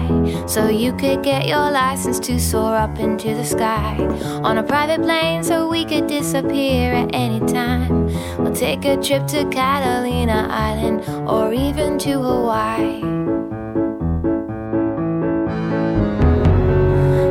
So 0.49 0.69
you 0.69 0.93
could 0.97 1.23
get 1.23 1.47
your 1.47 1.71
license 1.71 2.19
to 2.27 2.41
soar 2.41 2.75
up 2.75 2.99
into 2.99 3.33
the 3.33 3.45
sky. 3.45 3.97
On 4.43 4.59
a 4.59 4.63
private 4.65 5.03
plane, 5.03 5.45
so 5.45 5.69
we 5.69 5.85
could 5.85 6.09
disappear 6.09 6.93
at 6.95 7.15
any 7.15 7.39
time. 7.47 8.07
We'll 8.39 8.57
take 8.57 8.85
a 8.85 8.97
trip 8.97 9.29
to 9.29 9.45
Catalina 9.51 10.49
Island 10.51 11.05
or 11.29 11.55
even 11.55 11.97
to 11.99 12.13
Hawaii. 12.21 13.03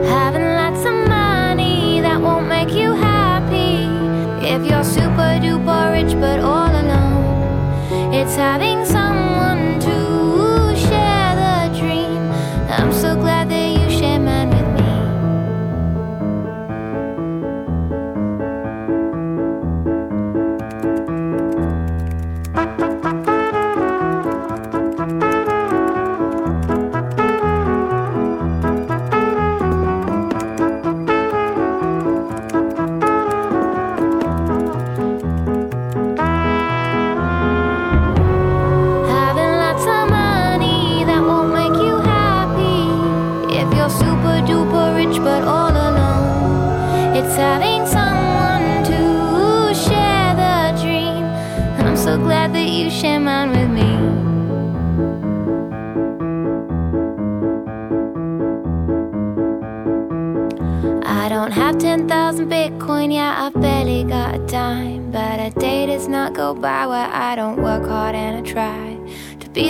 Having 0.08 0.48
lots 0.62 0.86
of 0.86 0.96
money 1.10 2.00
that 2.00 2.22
won't 2.22 2.48
make 2.48 2.72
you 2.72 2.94
happy. 2.94 3.91
If 4.48 4.62
you're 4.70 4.86
super 4.86 5.32
duper 5.44 5.91
rich 5.91 6.13
but 6.18 6.39
all 6.39 6.72
alone. 6.72 8.13
It's 8.13 8.38
having 8.38 8.86
someone 8.86 9.14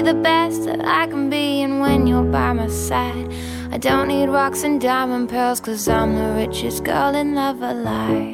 the 0.06 0.14
best 0.14 0.66
that 0.66 0.86
I 0.86 1.08
can 1.08 1.30
be. 1.30 1.64
And 1.64 1.82
when 1.82 2.06
you're 2.06 2.24
by 2.24 2.54
my 2.54 2.68
side, 2.68 3.28
I 3.72 3.78
don't 3.78 4.08
need 4.08 4.28
rocks 4.30 4.64
and 4.64 4.80
diamond 4.80 5.30
pearls, 5.30 5.60
cause 5.60 5.88
I'm 5.88 6.16
the 6.16 6.30
richest 6.42 6.84
girl 6.84 7.16
in 7.16 7.34
love 7.34 7.62
alive. 7.62 8.34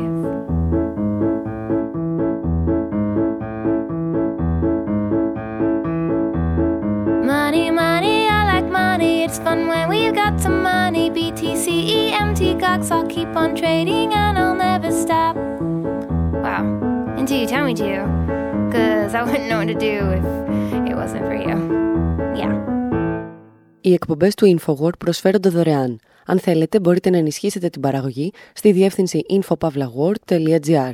Money, 7.25 7.71
money, 7.71 8.27
I 8.27 8.43
like 8.53 8.69
money. 8.69 9.23
It's 9.23 9.39
fun 9.39 9.67
when 9.67 9.87
we've 9.89 10.13
got 10.13 10.41
some 10.41 10.61
money. 10.61 11.09
BTC, 11.09 12.11
EMT, 12.11 12.59
Cox, 12.59 12.91
I'll 12.91 13.07
keep 13.07 13.29
on 13.29 13.55
trading 13.55 14.13
and 14.13 14.37
I'll 14.37 14.55
never 14.55 14.91
stop. 14.91 15.37
Wow 16.45 16.81
until 17.21 17.39
you 17.39 17.47
tell 17.47 17.65
me 17.65 17.73
to, 17.75 17.85
because 19.11 19.21
I 19.21 19.29
wouldn't 19.29 19.49
know 19.49 19.59
what 19.61 19.67
to 19.67 19.79
do 19.89 19.97
if 20.17 20.25
it 20.89 20.95
wasn't 21.01 21.25
for 21.29 21.37
you. 21.45 21.55
Yeah. 22.35 22.53
Οι 23.81 23.93
εκπομπές 23.93 24.35
του 24.35 24.57
InfoWord 24.57 24.97
προσφέρονται 24.97 25.49
δωρεάν. 25.49 25.99
Αν 26.25 26.39
θέλετε, 26.39 26.79
μπορείτε 26.79 27.09
να 27.09 27.17
ενισχύσετε 27.17 27.69
την 27.69 27.81
παραγωγή 27.81 28.31
στη 28.53 28.71
διεύθυνση 28.71 29.21
infopavlagor.gr. 29.29 30.91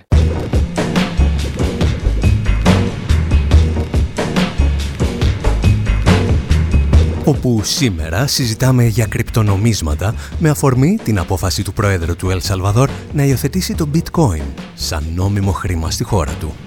όπου 7.26 7.60
σήμερα 7.64 8.28
συζητάμε 8.28 8.86
για 8.86 9.06
κρυπτονομίσματα 9.06 10.16
με 10.40 10.50
αφορμή 10.50 11.00
την 11.04 11.20
απόφαση 11.20 11.64
του 11.64 11.74
Πρόεδρου 11.74 12.16
του 12.16 12.30
Ελ 12.30 12.42
Σαλβαδόρ 12.42 12.90
να 13.14 13.24
υιοθετήσει 13.24 13.76
το 13.76 13.90
bitcoin 13.94 14.44
σαν 14.74 15.04
νόμιμο 15.16 15.52
χρήμα 15.52 15.92
στη 15.92 16.04
χώρα 16.04 16.32
του. 16.32 16.67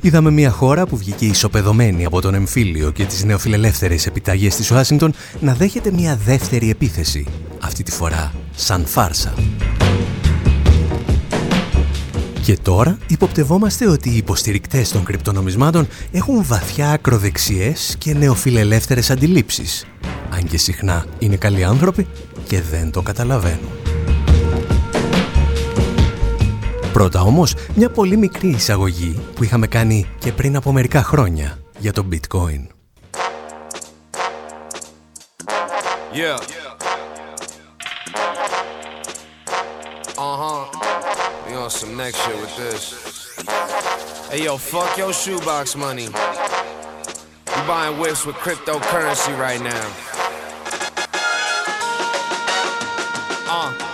Είδαμε 0.00 0.30
μια 0.30 0.50
χώρα 0.50 0.86
που 0.86 0.96
βγήκε 0.96 1.26
ισοπεδωμένη 1.26 2.04
από 2.04 2.20
τον 2.20 2.34
εμφύλιο 2.34 2.90
και 2.90 3.04
τις 3.04 3.24
νεοφιλελεύθερες 3.24 4.06
επιταγές 4.06 4.56
της 4.56 4.70
Ουάσιγκτον 4.70 5.12
να 5.40 5.54
δέχεται 5.54 5.90
μια 5.92 6.18
δεύτερη 6.24 6.70
επίθεση, 6.70 7.26
αυτή 7.60 7.82
τη 7.82 7.90
φορά 7.90 8.32
σαν 8.56 8.86
φάρσα. 8.86 9.34
Και 12.42 12.58
τώρα 12.62 12.98
υποπτευόμαστε 13.06 13.88
ότι 13.88 14.10
οι 14.10 14.16
υποστηρικτές 14.16 14.90
των 14.90 15.04
κρυπτονομισμάτων 15.04 15.88
έχουν 16.12 16.44
βαθιά 16.44 16.90
ακροδεξιές 16.90 17.96
και 17.98 18.14
νεοφιλελεύθερες 18.14 19.10
αντιλήψεις. 19.10 19.86
Αν 20.30 20.44
και 20.44 20.58
συχνά 20.58 21.04
είναι 21.18 21.36
καλοί 21.36 21.64
άνθρωποι 21.64 22.06
και 22.46 22.60
δεν 22.60 22.90
το 22.90 23.02
καταλαβαίνουν. 23.02 23.87
Πρώτα 26.92 27.20
όμως, 27.20 27.54
μια 27.74 27.90
πολύ 27.90 28.16
μικρή 28.16 28.48
εισαγωγή 28.48 29.20
που 29.34 29.44
είχαμε 29.44 29.66
κάνει 29.66 30.06
και 30.18 30.32
πριν 30.32 30.56
από 30.56 30.72
μερικά 30.72 31.02
χρόνια 31.02 31.58
για 31.78 31.92
το 31.92 32.04
bitcoin. 32.10 32.66
Yeah. 36.12 36.38
Uh-huh. 40.16 40.64
We 41.46 41.54
on 41.54 41.70
some 41.70 41.96
next 41.96 42.16
shit 42.24 42.36
with 42.42 42.54
this. 42.56 42.82
Hey 44.30 44.42
yo, 44.44 44.56
fuck 44.56 44.90
your 44.98 45.12
shoebox 45.12 45.76
money. 45.76 46.08
You 47.54 47.62
buying 47.66 47.98
whips 48.00 48.26
with 48.26 48.36
cryptocurrency 48.44 49.32
right 49.46 49.62
now. 49.74 49.86
Uh, 53.48 53.72
yeah. 53.78 53.87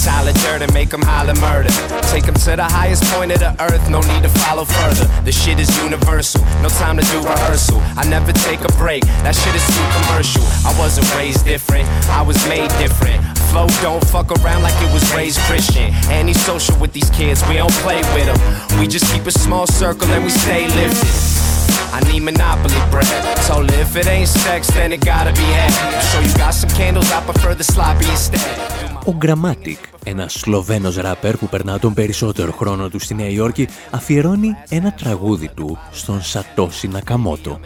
Tyler 0.00 0.32
Durden, 0.32 0.72
make 0.72 0.88
them 0.88 1.02
holler 1.02 1.36
murder. 1.44 1.68
Take 2.08 2.24
them 2.24 2.34
to 2.34 2.56
the 2.56 2.64
highest 2.64 3.04
point 3.12 3.32
of 3.32 3.40
the 3.40 3.52
earth, 3.60 3.84
no 3.90 4.00
need 4.00 4.22
to 4.22 4.32
follow 4.40 4.64
further. 4.64 5.04
The 5.24 5.32
shit 5.32 5.60
is 5.60 5.68
universal, 5.76 6.40
no 6.64 6.68
time 6.80 6.96
to 6.96 7.04
do 7.12 7.20
rehearsal. 7.20 7.80
I 8.00 8.08
never 8.08 8.32
take 8.32 8.60
a 8.64 8.72
break, 8.80 9.04
that 9.20 9.36
shit 9.36 9.54
is 9.54 9.66
too 9.68 9.86
commercial. 10.00 10.40
I 10.64 10.72
wasn't 10.80 11.04
raised 11.14 11.44
different, 11.44 11.86
I 12.08 12.22
was 12.22 12.40
made 12.48 12.70
different. 12.80 13.20
Flow 13.52 13.66
don't 13.82 14.02
fuck 14.08 14.32
around 14.40 14.62
like 14.62 14.76
it 14.80 14.92
was 14.92 15.04
raised 15.12 15.38
Christian. 15.44 15.92
Anti-social 16.08 16.78
with 16.80 16.92
these 16.92 17.10
kids, 17.10 17.44
we 17.48 17.56
don't 17.56 17.74
play 17.84 18.00
with 18.16 18.24
them. 18.24 18.40
We 18.80 18.86
just 18.86 19.12
keep 19.12 19.26
a 19.26 19.32
small 19.32 19.66
circle 19.66 20.08
and 20.08 20.24
we 20.24 20.30
stay 20.30 20.64
lifted. 20.68 21.12
I 21.92 22.00
need 22.10 22.22
monopoly 22.22 22.80
bread. 22.90 23.10
So 23.44 23.64
if 23.64 23.96
it 23.96 24.06
ain't 24.06 24.28
sex, 24.28 24.68
then 24.68 24.92
it 24.92 25.04
gotta 25.04 25.32
be 25.32 25.44
head. 25.58 25.72
Sure 26.10 26.22
you 26.22 26.32
got 26.38 26.54
some 26.54 26.70
candles, 26.70 27.10
I 27.12 27.20
prefer 27.22 27.54
the 27.54 27.64
sloppy 27.64 28.08
instead. 28.08 28.89
Ο 29.06 29.16
Grammatic, 29.22 29.76
ένας 30.04 30.32
Σλοβαίνος 30.32 30.96
ράπερ 30.96 31.36
που 31.36 31.46
περνά 31.46 31.78
τον 31.78 31.94
περισσότερο 31.94 32.52
χρόνο 32.52 32.88
του 32.88 32.98
στη 32.98 33.14
Νέα 33.14 33.28
Υόρκη, 33.28 33.68
αφιερώνει 33.90 34.56
ένα 34.68 34.92
τραγούδι 34.92 35.50
του 35.54 35.78
στον 35.90 36.22
Σατόση 36.22 36.88
Νακαμότο, 36.88 37.60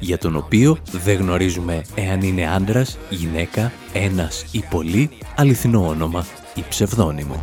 για 0.00 0.18
τον 0.18 0.36
οποίο 0.36 0.78
δεν 0.92 1.16
γνωρίζουμε 1.16 1.82
εάν 1.94 2.20
είναι 2.20 2.50
άντρας, 2.50 2.98
γυναίκα, 3.10 3.72
ένας 3.92 4.44
ή 4.50 4.64
πολύ, 4.70 5.10
αληθινό 5.36 5.86
όνομα 5.86 6.26
ή 6.54 6.64
ψευδόνυμο. 6.68 7.42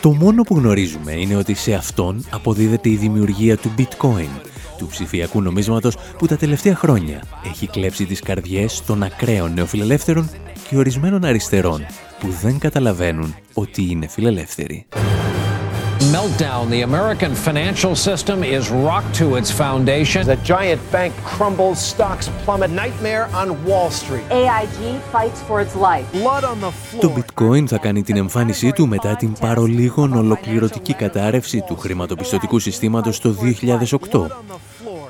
Το 0.00 0.12
μόνο 0.12 0.42
που 0.42 0.56
γνωρίζουμε 0.56 1.12
είναι 1.12 1.36
ότι 1.36 1.54
σε 1.54 1.74
αυτόν 1.74 2.24
αποδίδεται 2.30 2.88
η 2.88 2.96
δημιουργία 2.96 3.56
του 3.56 3.74
bitcoin, 3.78 4.40
του 4.78 4.86
ψηφιακού 4.86 5.42
νομίσματος 5.42 5.96
που 6.18 6.26
τα 6.26 6.36
τελευταία 6.36 6.74
χρόνια 6.74 7.22
έχει 7.46 7.66
κλέψει 7.66 8.04
τις 8.04 8.20
καρδιές 8.20 8.82
των 8.86 9.02
ακραίων 9.02 9.52
νεοφιλελεύθερων 9.52 10.30
και 10.74 10.80
ορισμένων 10.80 11.24
αριστερών 11.24 11.86
που 12.18 12.28
δεν 12.28 12.58
καταλαβαίνουν 12.58 13.34
ότι 13.54 13.82
είναι 13.90 14.06
φιλελεύθεροι. 14.06 14.86
meltdown. 16.16 16.64
The 16.76 16.82
American 16.90 17.32
financial 17.48 17.94
system 18.08 18.38
is 18.56 18.64
rocked 18.88 19.12
to 19.20 19.26
its 19.38 19.50
foundation. 19.62 20.20
The 20.34 20.40
giant 20.52 20.82
bank 20.96 21.12
crumbles, 21.34 21.78
stocks 21.92 22.26
plummet. 22.44 22.70
Nightmare 22.82 23.24
on 23.40 23.48
Wall 23.66 23.90
Street. 24.00 24.24
AIG 24.40 24.80
fights 25.14 25.40
for 25.48 25.56
its 25.64 25.74
life. 25.88 26.06
Blood 26.22 26.44
on 26.52 26.58
the 26.60 26.72
floor. 26.86 27.00
Το 27.00 27.12
bitcoin 27.16 27.66
θα 27.66 27.78
κάνει 27.78 28.02
την 28.02 28.16
εμφάνισή 28.16 28.72
του 28.72 28.88
μετά 28.88 29.16
την 29.16 29.32
παρολίγων 29.32 30.12
ολοκληρωτική 30.12 30.94
κατάρρευση 30.94 31.64
του 31.66 31.76
χρηματοπιστωτικού 31.76 32.58
συστήματος 32.58 33.20
το 33.20 33.34
2008 34.10 34.26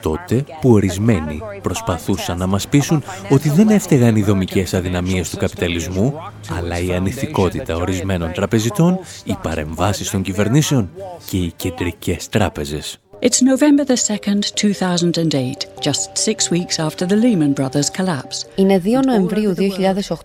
τότε 0.05 0.45
που 0.61 0.71
ορισμένοι 0.71 1.43
προσπαθούσαν 1.63 2.39
να 2.39 2.47
μας 2.47 2.69
πείσουν 2.69 3.03
ότι 3.31 3.49
δεν 3.49 3.69
έφταιγαν 3.69 4.17
οι 4.17 4.23
δομικές 4.23 4.75
αδυναμίες 4.75 5.31
του 5.31 5.37
καπιταλισμού, 5.37 6.15
αλλά 6.57 6.79
η 6.79 6.95
ανηθικότητα 6.95 7.77
ορισμένων 7.77 8.33
τραπεζιτών, 8.33 8.99
οι 9.25 9.37
παρεμβάσεις 9.43 10.11
των 10.11 10.23
κυβερνήσεων 10.23 10.91
και 11.31 11.37
οι 11.37 11.53
κεντρικές 11.57 12.29
τράπεζες. 12.29 12.99
It's 13.21 13.41
November 13.53 13.85
the 13.93 13.97
2nd, 13.97 14.43
2008, 14.55 15.65
just 15.81 16.03
six 16.29 16.51
weeks 16.51 16.79
after 16.79 17.07
the 17.07 17.17
Lehman 17.25 17.55
Brothers 17.61 17.89
collapse. 17.99 18.47
Είναι 18.55 18.83
2 18.85 18.89
Νοεμβρίου 19.07 19.55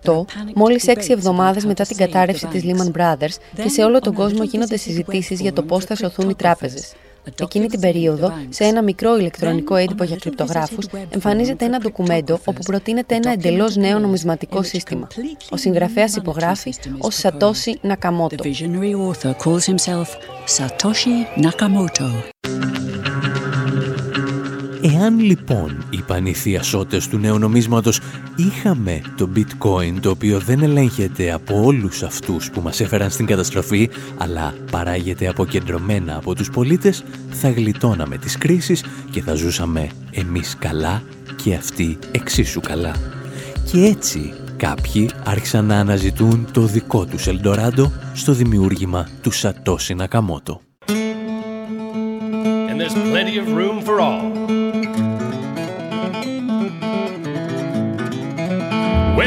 2008, 0.04 0.24
μόλις 0.54 0.86
έξι 0.86 1.12
εβδομάδες 1.12 1.64
μετά 1.64 1.84
την 1.84 1.96
κατάρρευση 1.96 2.46
της 2.46 2.62
Lehman 2.64 3.00
Brothers 3.00 3.62
και 3.62 3.68
σε 3.68 3.82
όλο 3.82 3.98
τον 3.98 4.14
κόσμο 4.14 4.44
γίνονται 4.44 4.76
συζητήσεις 4.76 5.40
για 5.40 5.52
το 5.52 5.62
πώς 5.62 5.84
θα 5.84 5.94
σωθούν 5.96 6.28
οι 6.28 6.34
τράπεζες. 6.34 6.92
Εκείνη 7.40 7.66
την 7.66 7.80
περίοδο, 7.80 8.32
σε 8.48 8.64
ένα 8.64 8.82
μικρό 8.82 9.16
ηλεκτρονικό 9.16 9.76
έντυπο 9.76 10.04
για 10.04 10.16
κρυπτογράφους, 10.16 10.86
εμφανίζεται 11.10 11.64
ένα 11.64 11.78
ντοκουμέντο 11.78 12.38
όπου 12.44 12.62
προτείνεται 12.64 13.14
ένα 13.14 13.30
εντελώς 13.30 13.76
νέο 13.76 13.98
νομισματικό 13.98 14.62
σύστημα. 14.62 15.06
Ο 15.50 15.56
συγγραφέας 15.56 16.16
υπογράφει 16.16 16.74
ως 16.98 17.14
Σατόση 17.14 17.78
Νακαμότο. 17.82 18.44
Εάν 24.82 25.18
λοιπόν, 25.18 25.84
είπαν 25.90 26.26
οι 26.26 26.34
θειασότες 26.34 27.08
του 27.08 27.18
νέου 27.18 27.38
νομίσματος, 27.38 28.00
είχαμε 28.36 29.00
το 29.16 29.28
bitcoin 29.36 29.94
το 30.00 30.10
οποίο 30.10 30.38
δεν 30.38 30.62
ελέγχεται 30.62 31.32
από 31.32 31.62
όλους 31.64 32.02
αυτούς 32.02 32.50
που 32.50 32.60
μας 32.60 32.80
έφεραν 32.80 33.10
στην 33.10 33.26
καταστροφή, 33.26 33.90
αλλά 34.16 34.54
παράγεται 34.70 35.28
αποκεντρωμένα 35.28 36.16
από 36.16 36.34
τους 36.34 36.50
πολίτες, 36.50 37.04
θα 37.30 37.50
γλιτώναμε 37.50 38.16
τις 38.16 38.38
κρίσεις 38.38 38.84
και 39.10 39.22
θα 39.22 39.34
ζούσαμε 39.34 39.88
εμείς 40.10 40.56
καλά 40.58 41.02
και 41.42 41.54
αυτοί 41.54 41.98
εξίσου 42.12 42.60
καλά. 42.60 42.94
Και 43.72 43.84
έτσι 43.84 44.32
κάποιοι 44.56 45.10
άρχισαν 45.24 45.64
να 45.64 45.78
αναζητούν 45.78 46.46
το 46.52 46.60
δικό 46.60 47.04
τους 47.04 47.26
Ελντοράντο 47.26 47.92
στο 48.14 48.32
δημιούργημα 48.32 49.08
του 49.22 49.30
Σατόση 49.30 49.94
Νακαμότο. 49.94 50.60
And 52.70 52.80
there's 52.80 52.94
plenty 53.12 53.36
of 53.42 53.46
room 53.58 53.76
for 53.86 54.00
all. 54.00 54.59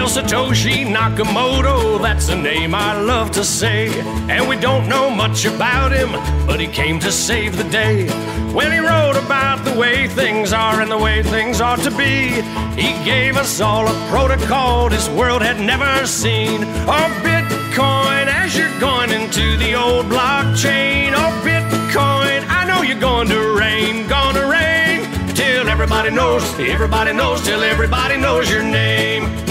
Well, 0.04 0.12
Satoshi 0.12 0.86
Nakamoto, 0.86 2.02
that's 2.02 2.28
a 2.28 2.36
name 2.36 2.76
I 2.76 3.00
love 3.00 3.32
to 3.32 3.44
say. 3.46 3.88
And 4.30 4.50
we 4.50 4.58
don't 4.58 4.90
know 4.90 5.10
much 5.10 5.46
about 5.46 5.94
him, 5.94 6.12
but 6.46 6.60
he 6.60 6.68
came 6.68 7.00
to 7.00 7.10
save 7.10 7.56
the 7.56 7.64
day. 7.64 8.10
When 8.52 8.74
he 8.74 8.80
wrote 8.80 9.16
about 9.16 9.64
the 9.64 9.80
way 9.80 10.10
things 10.10 10.52
are 10.52 10.82
and 10.82 10.92
the 10.92 10.98
way 10.98 11.24
things 11.24 11.62
ought 11.62 11.80
to 11.84 11.92
be, 11.92 12.42
he 12.76 12.92
gave 13.06 13.38
us 13.38 13.62
all 13.62 13.88
a 13.88 14.08
protocol 14.10 14.90
this 14.90 15.08
world 15.08 15.42
had 15.42 15.62
never 15.62 16.06
seen. 16.06 16.66
Oh, 16.86 17.08
Bitcoin, 17.24 18.28
as 18.28 18.58
you're 18.58 18.78
going 18.82 19.10
into 19.10 19.56
the 19.56 19.74
old 19.74 20.08
blockchain. 20.08 21.14
Oh, 21.16 21.32
Bitcoin, 21.46 22.46
I 22.50 22.66
know 22.68 22.82
you're 22.82 23.00
going 23.00 23.30
to 23.30 23.58
rain, 23.58 24.06
gonna 24.10 24.50
rain. 24.50 25.08
Till 25.34 25.70
everybody 25.70 26.12
knows, 26.12 26.44
everybody 26.60 27.14
knows, 27.14 27.42
till 27.46 27.64
everybody 27.64 28.18
knows 28.18 28.52
your 28.52 28.64
name. 28.64 29.43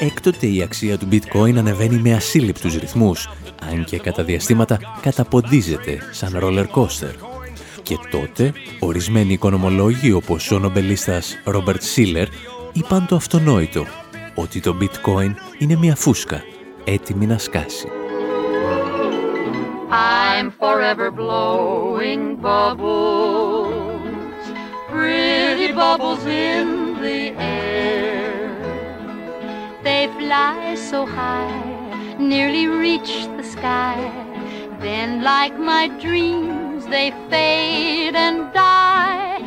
Έκτοτε 0.00 0.46
η 0.46 0.62
αξία 0.62 0.98
του 0.98 1.08
bitcoin 1.12 1.56
ανεβαίνει 1.56 1.98
με 1.98 2.14
ασύλληπτους 2.14 2.78
ρυθμούς, 2.78 3.28
αν 3.70 3.84
και 3.84 3.98
κατά 3.98 4.24
διαστήματα 4.24 4.78
καταποντίζεται 5.00 5.98
σαν 6.10 6.38
roller 6.42 6.66
coaster. 6.74 7.14
Και 7.82 7.98
τότε, 8.10 8.52
ορισμένοι 8.78 9.32
οικονομολόγοι 9.32 10.12
όπως 10.12 10.50
ο 10.50 10.58
νομπελίστας 10.58 11.38
Ρόμπερτ 11.44 11.82
Σίλερ 11.82 12.26
είπαν 12.72 13.06
το 13.06 13.16
αυτονόητο, 13.16 13.86
ότι 14.34 14.60
το 14.60 14.76
bitcoin 14.80 15.34
είναι 15.58 15.76
μια 15.76 15.96
φούσκα, 15.96 16.42
έτοιμη 16.84 17.26
να 17.26 17.38
σκάσει. 17.38 17.88
I'm 19.90 20.50
forever 20.60 21.10
blowing 21.10 22.36
bubbles, 22.48 23.72
pretty 24.92 25.72
bubbles 25.72 26.24
in 26.26 26.66
the 27.02 27.20
air. 27.38 27.77
They 29.98 30.08
fly 30.22 30.76
so 30.90 31.00
high, 31.16 31.58
nearly 32.30 32.64
reach 32.84 33.12
the 33.36 33.46
sky. 33.54 33.98
Then, 34.84 35.08
like 35.30 35.56
my 35.70 35.84
dreams, 36.04 36.82
they 36.94 37.08
fade 37.30 38.16
and 38.26 38.38
die. 38.54 39.42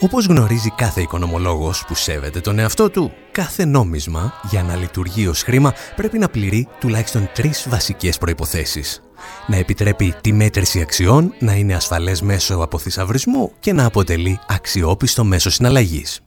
Όπως 0.00 0.26
γνωρίζει 0.26 0.70
κάθε 0.70 1.00
οικονομολόγος 1.00 1.84
που 1.86 1.94
σέβεται 1.94 2.40
τον 2.40 2.58
εαυτό 2.58 2.90
του, 2.90 3.12
κάθε 3.30 3.64
νόμισμα 3.64 4.40
για 4.50 4.62
να 4.62 4.76
λειτουργεί 4.76 5.26
ως 5.26 5.42
χρήμα 5.42 5.74
πρέπει 5.96 6.18
να 6.18 6.28
πληρεί 6.28 6.68
τουλάχιστον 6.80 7.30
τρεις 7.34 7.66
βασικές 7.68 8.18
προϋποθέσεις 8.18 9.02
να 9.46 9.56
επιτρέπει 9.56 10.14
τη 10.20 10.32
μέτρηση 10.32 10.80
αξιών, 10.80 11.34
να 11.38 11.52
είναι 11.52 11.74
ασφαλές 11.74 12.22
μέσω 12.22 12.54
αποθυσαυρισμού 12.54 13.52
και 13.60 13.72
να 13.72 13.84
αποτελεί 13.84 14.40
αξιόπιστο 14.48 15.24
μέσο 15.24 15.50
συναλλαγής. 15.50 16.20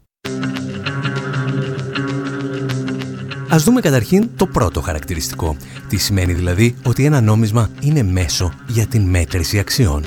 Ας 3.53 3.63
δούμε 3.63 3.81
καταρχήν 3.81 4.29
το 4.35 4.47
πρώτο 4.47 4.81
χαρακτηριστικό. 4.81 5.55
Τι 5.87 5.97
σημαίνει 5.97 6.33
δηλαδή 6.33 6.75
ότι 6.83 7.05
ένα 7.05 7.21
νόμισμα 7.21 7.69
είναι 7.81 8.03
μέσο 8.03 8.53
για 8.67 8.85
την 8.85 9.01
μέτρηση 9.01 9.59
αξιών. 9.59 10.05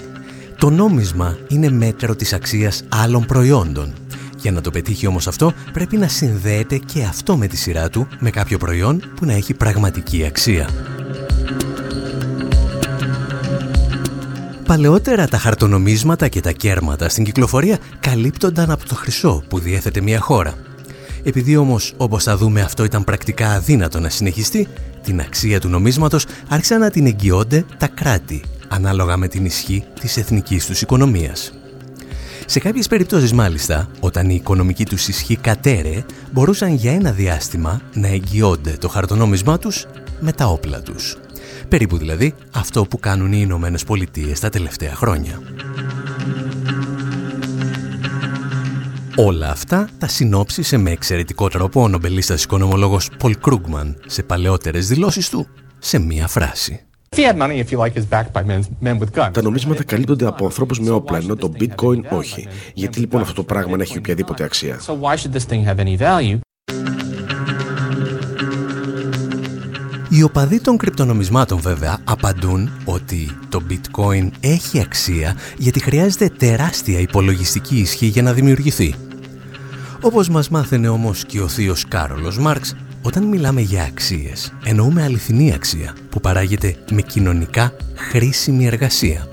Το 0.58 0.70
νόμισμα 0.70 1.38
είναι 1.48 1.70
μέτρο 1.70 2.16
της 2.16 2.32
αξίας 2.32 2.84
άλλων 2.88 3.26
προϊόντων. 3.26 3.92
Για 4.36 4.52
να 4.52 4.60
το 4.60 4.70
πετύχει 4.70 5.06
όμως 5.06 5.26
αυτό 5.26 5.52
πρέπει 5.72 5.96
να 5.96 6.08
συνδέεται 6.08 6.76
και 6.76 7.02
αυτό 7.02 7.36
με 7.36 7.46
τη 7.46 7.56
σειρά 7.56 7.88
του 7.90 8.08
με 8.18 8.30
κάποιο 8.30 8.58
προϊόν 8.58 9.02
που 9.16 9.24
να 9.24 9.32
έχει 9.32 9.54
πραγματική 9.54 10.24
αξία. 10.24 10.68
Παλαιότερα 14.66 15.28
τα 15.28 15.38
χαρτονομίσματα 15.38 16.28
και 16.28 16.40
τα 16.40 16.52
κέρματα 16.52 17.08
στην 17.08 17.24
κυκλοφορία 17.24 17.78
καλύπτονταν 18.00 18.70
από 18.70 18.88
το 18.88 18.94
χρυσό 18.94 19.42
που 19.48 19.58
διέθετε 19.58 20.00
μια 20.00 20.20
χώρα. 20.20 20.54
Επειδή 21.26 21.56
όμως, 21.56 21.94
όπως 21.96 22.24
θα 22.24 22.36
δούμε, 22.36 22.60
αυτό 22.60 22.84
ήταν 22.84 23.04
πρακτικά 23.04 23.52
αδύνατο 23.52 24.00
να 24.00 24.08
συνεχιστεί, 24.08 24.68
την 25.02 25.20
αξία 25.20 25.60
του 25.60 25.68
νομίσματος 25.68 26.26
άρχισαν 26.48 26.80
να 26.80 26.90
την 26.90 27.06
εγγυώνται 27.06 27.64
τα 27.78 27.86
κράτη, 27.86 28.42
ανάλογα 28.68 29.16
με 29.16 29.28
την 29.28 29.44
ισχύ 29.44 29.84
της 30.00 30.16
εθνικής 30.16 30.66
τους 30.66 30.82
οικονομίας. 30.82 31.52
Σε 32.46 32.58
κάποιες 32.58 32.88
περιπτώσεις 32.88 33.32
μάλιστα, 33.32 33.88
όταν 34.00 34.30
η 34.30 34.34
οικονομική 34.34 34.84
τους 34.84 35.08
ισχύ 35.08 35.36
κατέρε, 35.36 36.04
μπορούσαν 36.32 36.74
για 36.74 36.92
ένα 36.92 37.10
διάστημα 37.10 37.80
να 37.94 38.08
εγγυώνται 38.08 38.70
το 38.70 38.88
χαρτονόμισμά 38.88 39.58
τους 39.58 39.86
με 40.20 40.32
τα 40.32 40.46
όπλα 40.46 40.80
τους. 40.80 41.16
Περίπου 41.68 41.96
δηλαδή 41.96 42.34
αυτό 42.54 42.84
που 42.84 42.98
κάνουν 42.98 43.32
οι 43.32 43.38
Ηνωμένες 43.42 43.84
Πολιτείες 43.84 44.40
τα 44.40 44.48
τελευταία 44.48 44.94
χρόνια. 44.94 45.40
Όλα 49.18 49.50
αυτά 49.50 49.88
τα 49.98 50.08
συνόψισε 50.08 50.76
με 50.76 50.90
εξαιρετικό 50.90 51.48
τρόπο 51.48 51.82
ο 51.82 51.88
νομπελίστας 51.88 52.44
οικονομολόγος 52.44 53.10
Πολ 53.18 53.36
Κρούγκμαν 53.40 53.96
σε 54.06 54.22
παλαιότερες 54.22 54.88
δηλώσεις 54.88 55.28
του 55.28 55.46
σε 55.78 55.98
μία 55.98 56.26
φράση. 56.26 56.80
Τα 59.32 59.42
νομίσματα 59.42 59.84
καλύπτονται 59.84 60.26
από 60.26 60.44
ανθρώπους 60.44 60.80
με 60.80 60.90
όπλα, 60.90 61.18
ενώ 61.18 61.36
το 61.36 61.52
bitcoin 61.60 62.00
όχι. 62.10 62.48
Γιατί 62.74 63.00
λοιπόν 63.00 63.20
αυτό 63.20 63.34
το 63.34 63.42
πράγμα 63.42 63.76
να 63.76 63.82
έχει 63.82 63.98
οποιαδήποτε 63.98 64.44
αξία; 64.44 64.80
Οι 70.16 70.22
οπαδοί 70.22 70.60
των 70.60 70.76
κρυπτονομισμάτων 70.76 71.60
βέβαια 71.60 71.98
απαντούν 72.04 72.70
ότι 72.84 73.30
το 73.48 73.62
bitcoin 73.70 74.28
έχει 74.40 74.80
αξία 74.80 75.36
γιατί 75.56 75.80
χρειάζεται 75.80 76.28
τεράστια 76.28 76.98
υπολογιστική 76.98 77.76
ισχύ 77.76 78.06
για 78.06 78.22
να 78.22 78.32
δημιουργηθεί. 78.32 78.94
Όπως 80.00 80.28
μας 80.28 80.48
μάθαινε 80.48 80.88
όμως 80.88 81.24
και 81.24 81.40
ο 81.40 81.48
θείος 81.48 81.88
Κάρολος 81.88 82.38
Μάρξ, 82.38 82.76
όταν 83.02 83.24
μιλάμε 83.24 83.60
για 83.60 83.82
αξίες, 83.82 84.52
εννοούμε 84.64 85.02
αληθινή 85.02 85.54
αξία 85.54 85.94
που 86.10 86.20
παράγεται 86.20 86.76
με 86.90 87.02
κοινωνικά 87.02 87.72
χρήσιμη 87.94 88.66
εργασία. 88.66 89.28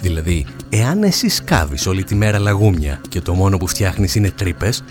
Δηλαδή, 0.00 0.46
εάν 0.68 1.02
εσύ 1.02 1.28
σκάβεις 1.28 1.86
όλη 1.86 2.04
τη 2.04 2.14
μέρα 2.14 2.38
λαγούμια 2.38 3.00
και 3.08 3.20
το 3.20 3.34
μόνο 3.34 3.56
που 3.56 3.66
φτιάχνεις 3.66 4.14
είναι 4.14 4.30
τρύπες, 4.30 4.82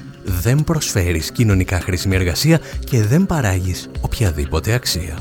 δεν 0.42 0.64
προσφέρεις 0.64 1.32
κοινωνικά 1.32 1.80
χρήσιμη 1.80 2.16
εργασία 2.16 2.60
και 2.84 3.04
δεν 3.04 3.26
παράγεις 3.26 3.90
οποιαδήποτε 4.02 4.74
αξία. 4.74 5.18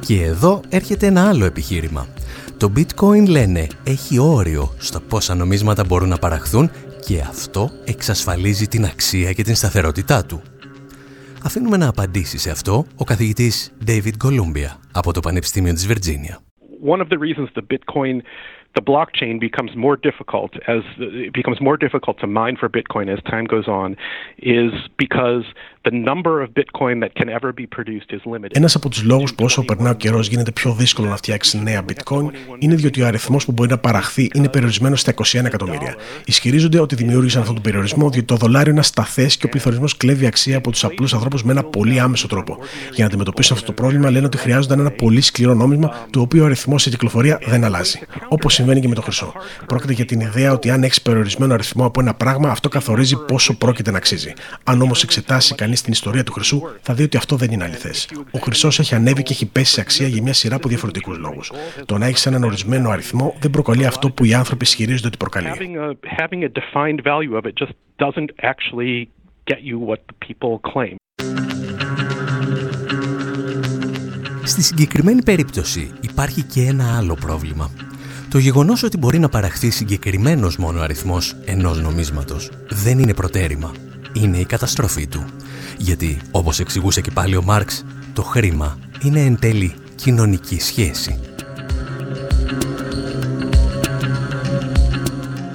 Και 0.00 0.22
εδώ 0.22 0.60
έρχεται 0.68 1.06
ένα 1.06 1.28
άλλο 1.28 1.44
επιχείρημα. 1.44 2.06
Το 2.56 2.72
bitcoin 2.76 3.28
λένε 3.28 3.66
έχει 3.84 4.18
όριο 4.18 4.74
στα 4.78 5.00
πόσα 5.00 5.34
νομίσματα 5.34 5.84
μπορούν 5.84 6.08
να 6.08 6.18
παραχθούν 6.18 6.70
και 7.06 7.20
αυτό 7.20 7.70
εξασφαλίζει 7.84 8.66
την 8.66 8.84
αξία 8.84 9.32
και 9.32 9.42
την 9.42 9.54
σταθερότητά 9.54 10.24
του. 10.24 10.42
Αφήνουμε 11.44 11.76
να 11.76 11.88
απαντήσει 11.88 12.38
σε 12.38 12.50
αυτό 12.50 12.86
ο 12.96 13.04
καθηγητής 13.04 13.76
David 13.86 14.16
Columbia 14.24 14.78
από 14.92 15.12
το 15.12 15.20
Πανεπιστήμιο 15.20 15.72
της 15.72 15.86
Βιρτζίνια. 15.86 16.38
One 16.94 17.00
of 17.00 17.08
the 17.08 17.18
reasons 17.18 17.48
the 17.54 17.66
Bitcoin 17.74 18.22
the 18.78 18.84
blockchain 18.92 19.34
becomes 19.48 19.72
more 19.86 19.96
difficult 20.08 20.52
as 20.74 20.82
it 21.26 21.32
becomes 21.40 21.58
more 21.68 21.76
difficult 21.84 22.16
to 22.22 22.26
mine 22.40 22.56
for 22.60 22.68
Bitcoin 22.78 23.06
as 23.14 23.18
time 23.32 23.46
goes 23.54 23.68
on 23.82 23.88
is 24.58 24.72
because 25.04 25.44
ένας 28.50 28.74
από 28.74 28.88
τους 28.88 29.02
λόγους 29.02 29.34
που 29.34 29.44
όσο 29.44 29.64
περνά 29.64 29.90
ο 29.90 29.94
καιρός 29.94 30.28
γίνεται 30.28 30.50
πιο 30.52 30.72
δύσκολο 30.72 31.08
να 31.08 31.16
φτιάξει 31.16 31.62
νέα 31.62 31.84
bitcoin 31.88 32.30
είναι 32.58 32.74
διότι 32.74 33.02
ο 33.02 33.06
αριθμός 33.06 33.44
που 33.44 33.52
μπορεί 33.52 33.70
να 33.70 33.78
παραχθεί 33.78 34.30
είναι 34.34 34.48
περιορισμένο 34.48 34.96
στα 34.96 35.14
21 35.14 35.44
εκατομμύρια. 35.44 35.94
Ισχυρίζονται 36.24 36.80
ότι 36.80 36.94
δημιούργησαν 36.94 37.40
αυτόν 37.40 37.54
τον 37.54 37.64
περιορισμό 37.64 38.10
διότι 38.10 38.26
το 38.26 38.36
δολάριο 38.36 38.70
είναι 38.70 38.80
ασταθές 38.80 39.36
και 39.36 39.46
ο 39.46 39.48
πληθωρισμός 39.48 39.96
κλέβει 39.96 40.26
αξία 40.26 40.56
από 40.56 40.70
τους 40.70 40.84
απλούς 40.84 41.14
ανθρώπους 41.14 41.44
με 41.44 41.52
ένα 41.52 41.62
πολύ 41.64 42.00
άμεσο 42.00 42.26
τρόπο. 42.28 42.58
Για 42.88 42.98
να 42.98 43.06
αντιμετωπίσουν 43.06 43.56
αυτό 43.56 43.66
το 43.66 43.72
πρόβλημα, 43.72 44.10
λένε 44.10 44.26
ότι 44.26 44.36
χρειάζονταν 44.36 44.78
ένα 44.78 44.90
πολύ 44.90 45.20
σκληρό 45.20 45.54
νόμισμα, 45.54 46.06
το 46.10 46.20
οποίο 46.20 46.42
ο 46.42 46.46
αριθμός 46.46 46.82
σε 46.82 46.90
κυκλοφορία 46.90 47.40
δεν 47.46 47.64
αλλάζει. 47.64 48.00
Όπως 48.28 48.54
συμβαίνει 48.54 48.80
και 48.80 48.88
με 48.88 48.94
το 48.94 49.02
χρυσό. 49.02 49.32
Πρόκειται 49.66 49.92
για 49.92 50.04
την 50.04 50.20
ιδέα 50.20 50.52
ότι 50.52 50.70
αν 50.70 50.82
έχεις 50.82 51.02
περιορισμένο 51.02 51.54
αριθμό 51.54 51.84
από 51.84 52.00
ένα 52.00 52.14
πράγμα, 52.14 52.50
αυτό 52.50 52.68
καθορίζει 52.68 53.16
πόσο 53.16 53.56
πρόκειται 53.56 53.90
να 53.90 53.96
αξίζει. 53.96 54.32
Αν 54.64 54.82
όμως 54.82 55.02
εξετάσει 55.02 55.54
κανεί 55.54 55.73
στην 55.76 55.92
ιστορία 55.92 56.24
του 56.24 56.32
χρυσού, 56.32 56.62
θα 56.80 56.94
δει 56.94 57.02
ότι 57.02 57.16
αυτό 57.16 57.36
δεν 57.36 57.50
είναι 57.50 57.64
αληθές. 57.64 58.08
Ο 58.30 58.38
χρυσός 58.38 58.78
έχει 58.78 58.94
ανέβει 58.94 59.22
και 59.22 59.32
έχει 59.32 59.46
πέσει 59.46 59.72
σε 59.72 59.80
αξία 59.80 60.08
για 60.08 60.22
μια 60.22 60.32
σειρά 60.32 60.56
από 60.56 60.68
διαφορετικούς 60.68 61.18
λόγους. 61.18 61.52
Το 61.86 61.98
να 61.98 62.06
έχεις 62.06 62.26
έναν 62.26 62.44
ορισμένο 62.44 62.90
αριθμό 62.90 63.36
δεν 63.40 63.50
προκαλεί 63.50 63.86
αυτό 63.86 64.10
που 64.10 64.24
οι 64.24 64.34
άνθρωποι 64.34 64.64
ισχυρίζονται 64.64 65.06
ότι 65.06 65.16
προκαλεί. 65.16 65.48
Στη 74.44 74.62
συγκεκριμένη 74.62 75.22
περίπτωση 75.22 75.92
υπάρχει 76.00 76.42
και 76.42 76.60
ένα 76.60 76.96
άλλο 76.96 77.14
πρόβλημα. 77.14 77.70
Το 78.30 78.38
γεγονός 78.38 78.82
ότι 78.82 78.98
μπορεί 78.98 79.18
να 79.18 79.28
παραχθεί 79.28 79.70
συγκεκριμένος 79.70 80.56
μόνο 80.56 80.80
αριθμός 80.80 81.36
ενός 81.44 81.80
νομίσματος 81.80 82.50
δεν 82.68 82.98
είναι 82.98 83.14
προτέρημα. 83.14 83.72
Είναι 84.12 84.36
η 84.36 84.44
καταστροφή 84.44 85.06
του. 85.06 85.24
Γιατί, 85.76 86.18
όπως 86.30 86.60
εξηγούσε 86.60 87.00
και 87.00 87.10
πάλι 87.10 87.36
ο 87.36 87.42
Μάρξ, 87.42 87.84
το 88.12 88.22
χρήμα 88.22 88.78
είναι 89.02 89.20
εν 89.20 89.38
τέλει 89.38 89.74
κοινωνική 89.94 90.60
σχέση. 90.60 91.18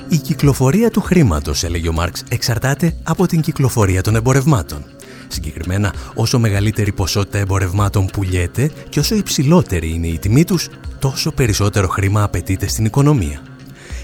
Η 0.10 0.18
κυκλοφορία 0.18 0.90
του 0.90 1.02
χρήματος, 1.02 1.64
έλεγε 1.64 1.90
ο 1.90 1.94
Μάρξ, 1.94 2.24
εξαρτάται 2.30 2.96
από 3.04 3.28
την 3.28 3.42
κυκλοφορία 3.42 4.02
των 4.02 4.16
εμπορευμάτων. 4.16 4.84
Συγκεκριμένα, 5.28 5.94
όσο 6.14 6.40
μεγαλύτερη 6.40 6.92
ποσότητα 6.92 7.38
εμπορευμάτων 7.38 8.06
πουλιέται 8.06 8.72
και 8.90 9.00
όσο 9.00 9.16
υψηλότερη 9.16 9.90
είναι 9.90 10.08
η 10.08 10.20
τιμή 10.20 10.44
τους, 10.44 10.70
τόσο 11.00 11.32
περισσότερο 11.32 11.88
χρήμα 11.88 12.24
απαιτείται 12.24 12.68
στην 12.68 12.86
οικονομία. 12.86 13.42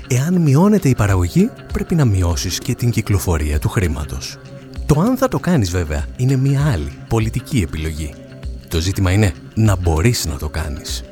Εάν 0.07 0.41
μειώνεται 0.41 0.89
η 0.89 0.95
παραγωγή, 0.95 1.49
πρέπει 1.73 1.95
να 1.95 2.05
μειώσεις 2.05 2.59
και 2.59 2.75
την 2.75 2.89
κυκλοφορία 2.89 3.59
του 3.59 3.69
χρήματος. 3.69 4.37
Το 4.85 4.99
αν 4.99 5.17
θα 5.17 5.27
το 5.27 5.39
κάνεις 5.39 5.69
βέβαια 5.69 6.05
είναι 6.17 6.35
μια 6.35 6.71
άλλη 6.71 6.97
πολιτική 7.07 7.61
επιλογή. 7.61 8.15
Το 8.67 8.79
ζήτημα 8.79 9.11
είναι 9.11 9.33
να 9.53 9.75
μπορείς 9.75 10.25
να 10.25 10.37
το 10.37 10.49
κάνεις. 10.49 11.03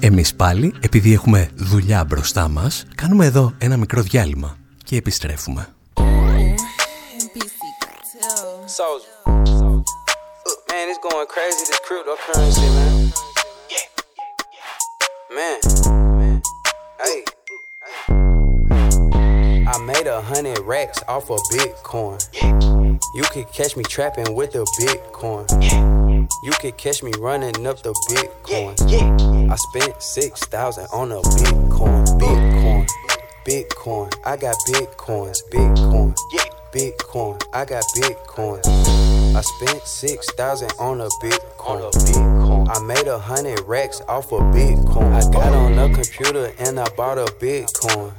Εμείς 0.00 0.34
πάλι, 0.34 0.74
επειδή 0.80 1.12
έχουμε 1.12 1.50
δουλειά 1.54 2.04
μπροστά 2.04 2.48
μας, 2.48 2.84
κάνουμε 2.94 3.26
εδώ 3.26 3.52
ένα 3.58 3.76
μικρό 3.76 4.02
διάλειμμα 4.02 4.56
και 4.84 4.96
επιστρέφουμε. 4.96 5.68
Man, 12.32 13.29
racks 20.80 21.02
off 21.08 21.30
of 21.30 21.40
Bitcoin. 21.52 22.18
You 23.14 23.22
could 23.24 23.52
catch 23.52 23.76
me 23.76 23.84
trapping 23.84 24.34
with 24.34 24.52
the 24.52 24.64
Bitcoin. 24.80 25.46
You 26.42 26.52
could 26.52 26.78
catch 26.78 27.02
me 27.02 27.12
running 27.18 27.66
up 27.66 27.82
the 27.82 27.92
Bitcoin. 28.08 29.50
I 29.50 29.56
spent 29.56 30.02
six 30.02 30.40
thousand 30.46 30.86
on 30.92 31.12
a 31.12 31.20
Bitcoin. 31.20 32.06
Bitcoin. 32.18 32.86
Bitcoin. 33.46 34.14
I 34.24 34.36
got 34.38 34.56
Bitcoins. 34.68 35.38
Bitcoin. 35.52 36.14
Bitcoin. 36.72 37.42
I 37.52 37.64
got 37.66 37.84
Bitcoins. 37.96 38.66
I 39.36 39.42
spent 39.42 39.82
six 39.82 40.30
thousand 40.32 40.72
on 40.78 41.02
a 41.02 41.08
Bitcoin. 41.22 41.92
Bitcoin. 41.92 42.68
I 42.74 42.82
made 42.86 43.06
a 43.06 43.18
hundred 43.18 43.60
racks 43.66 44.00
off 44.08 44.32
of 44.32 44.40
Bitcoin. 44.54 45.12
I 45.12 45.30
got 45.30 45.52
on 45.52 45.78
a 45.78 45.92
computer 45.92 46.52
and 46.58 46.80
I 46.80 46.88
bought 46.96 47.18
a 47.18 47.26
Bitcoin. 47.38 48.14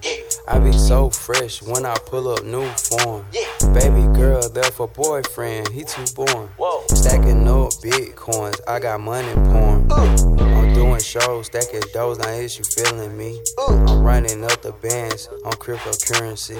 I 0.52 0.60
be 0.60 0.74
so 0.74 1.10
fresh 1.10 1.62
when 1.62 1.86
I 1.86 1.96
pull 2.08 2.28
up 2.28 2.44
new 2.44 2.68
form. 2.72 3.26
Baby 3.74 4.04
girl 4.14 4.50
there 4.50 4.66
for 4.66 4.86
boyfriend, 4.86 5.70
he 5.70 5.86
too 5.86 6.04
born. 6.14 6.50
Whoa. 6.58 6.84
Stacking 6.90 7.48
up 7.48 7.72
bitcoins, 7.82 8.60
I 8.68 8.80
got 8.82 9.00
money 9.00 9.32
pouring. 9.34 9.90
I'm 9.90 10.61
doing 10.82 11.00
shows, 11.00 11.46
stacking 11.46 11.82
doughs, 11.94 12.18
now 12.18 12.30
is 12.30 12.58
you 12.58 12.64
feeling 12.76 13.16
me? 13.16 13.40
I'm 13.68 14.02
running 14.02 14.44
up 14.44 14.62
the 14.64 14.72
bands 14.72 15.30
on 15.46 15.52
cryptocurrency. 15.54 16.60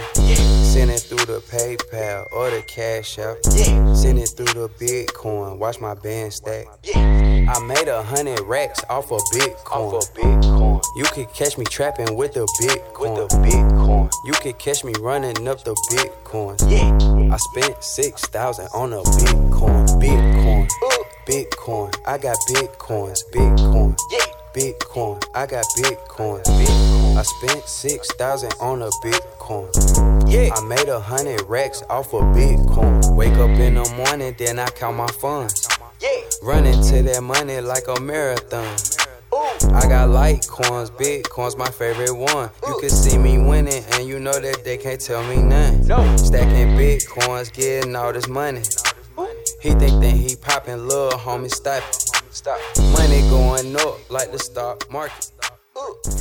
Sending 0.64 0.98
through 0.98 1.26
the 1.26 1.40
PayPal 1.42 2.28
or 2.32 2.52
the 2.52 2.62
Cash 2.62 3.18
App. 3.18 3.44
Sending 3.96 4.26
through 4.26 4.54
the 4.54 4.70
Bitcoin, 4.80 5.58
watch 5.58 5.80
my 5.80 5.96
band 5.96 6.34
stack. 6.34 6.68
I 6.96 7.60
made 7.66 7.88
a 7.88 8.04
hundred 8.04 8.42
racks 8.42 8.84
off 8.90 9.12
of 9.12 9.22
Bitcoin. 9.34 10.82
You 10.96 11.04
could 11.06 11.34
catch 11.34 11.58
me 11.58 11.66
trapping 11.66 12.16
with 12.16 12.34
the 12.34 12.46
Bitcoin. 12.62 13.18
With 13.18 13.30
the 13.30 13.38
Bitcoin. 13.38 14.12
You 14.26 14.34
could 14.34 14.60
catch 14.60 14.84
me 14.84 14.94
running 15.00 15.48
up 15.48 15.64
the 15.64 15.74
Bitcoins. 15.92 16.62
I 17.32 17.38
spent 17.38 17.84
six 17.84 18.22
thousand 18.28 18.68
on 18.76 18.94
a 18.94 19.02
Bitcoin. 19.02 19.88
Bitcoin. 20.00 20.68
Bitcoin. 21.32 21.96
I 22.06 22.18
got 22.18 22.36
Bitcoins. 22.50 23.24
Bitcoin. 23.32 23.96
Bitcoin. 24.54 25.24
I 25.34 25.46
got 25.46 25.64
Bitcoins. 25.78 26.44
Bitcoin. 26.44 27.16
I 27.16 27.24
spent 27.24 27.64
six 27.70 28.12
thousand 28.16 28.52
on 28.60 28.82
a 28.82 28.90
Bitcoin. 29.02 30.30
Yeah. 30.30 30.54
I 30.54 30.62
made 30.66 30.90
a 30.90 31.00
hundred 31.00 31.42
racks 31.44 31.84
off 31.90 32.14
of 32.14 32.24
Bitcoin. 32.36 33.16
Wake 33.16 33.36
up 33.36 33.50
in 33.50 33.76
the 33.76 33.94
morning, 33.96 34.36
then 34.38 34.60
I 34.60 34.66
count 34.72 34.98
my 34.98 35.08
funds. 35.08 35.70
Yeah. 36.02 36.10
Running 36.44 36.84
to 36.90 37.02
that 37.04 37.24
money 37.24 37.62
like 37.62 37.88
a 37.88 38.02
marathon. 38.02 38.76
Ooh. 39.34 39.38
I 39.74 39.88
got 39.88 40.10
Litecoins, 40.10 40.92
Bitcoins, 40.98 41.58
my 41.58 41.70
favorite 41.70 42.14
one. 42.14 42.50
You 42.68 42.78
can 42.82 42.90
see 42.90 43.18
me 43.18 43.38
winning, 43.38 43.86
and 43.94 44.06
you 44.06 44.20
know 44.20 44.38
that 44.38 44.66
they 44.66 44.76
can't 44.76 45.00
tell 45.00 45.24
me 45.24 45.42
nothing. 45.42 45.88
No. 45.88 46.18
Stacking 46.18 46.76
Bitcoins, 46.76 47.54
getting 47.54 47.96
all 47.96 48.12
this 48.12 48.28
money. 48.28 48.64
He 49.64 49.70
think 49.82 49.96
that 50.04 50.16
he 50.24 50.36
popping, 50.48 50.82
little 50.90 51.18
homie, 51.26 51.52
stop. 51.60 51.84
Stop. 52.42 52.60
Money 52.98 53.22
going 53.30 53.76
up 53.86 53.96
like 54.10 54.30
the 54.36 54.40
stock 54.50 54.78
market. 54.90 55.28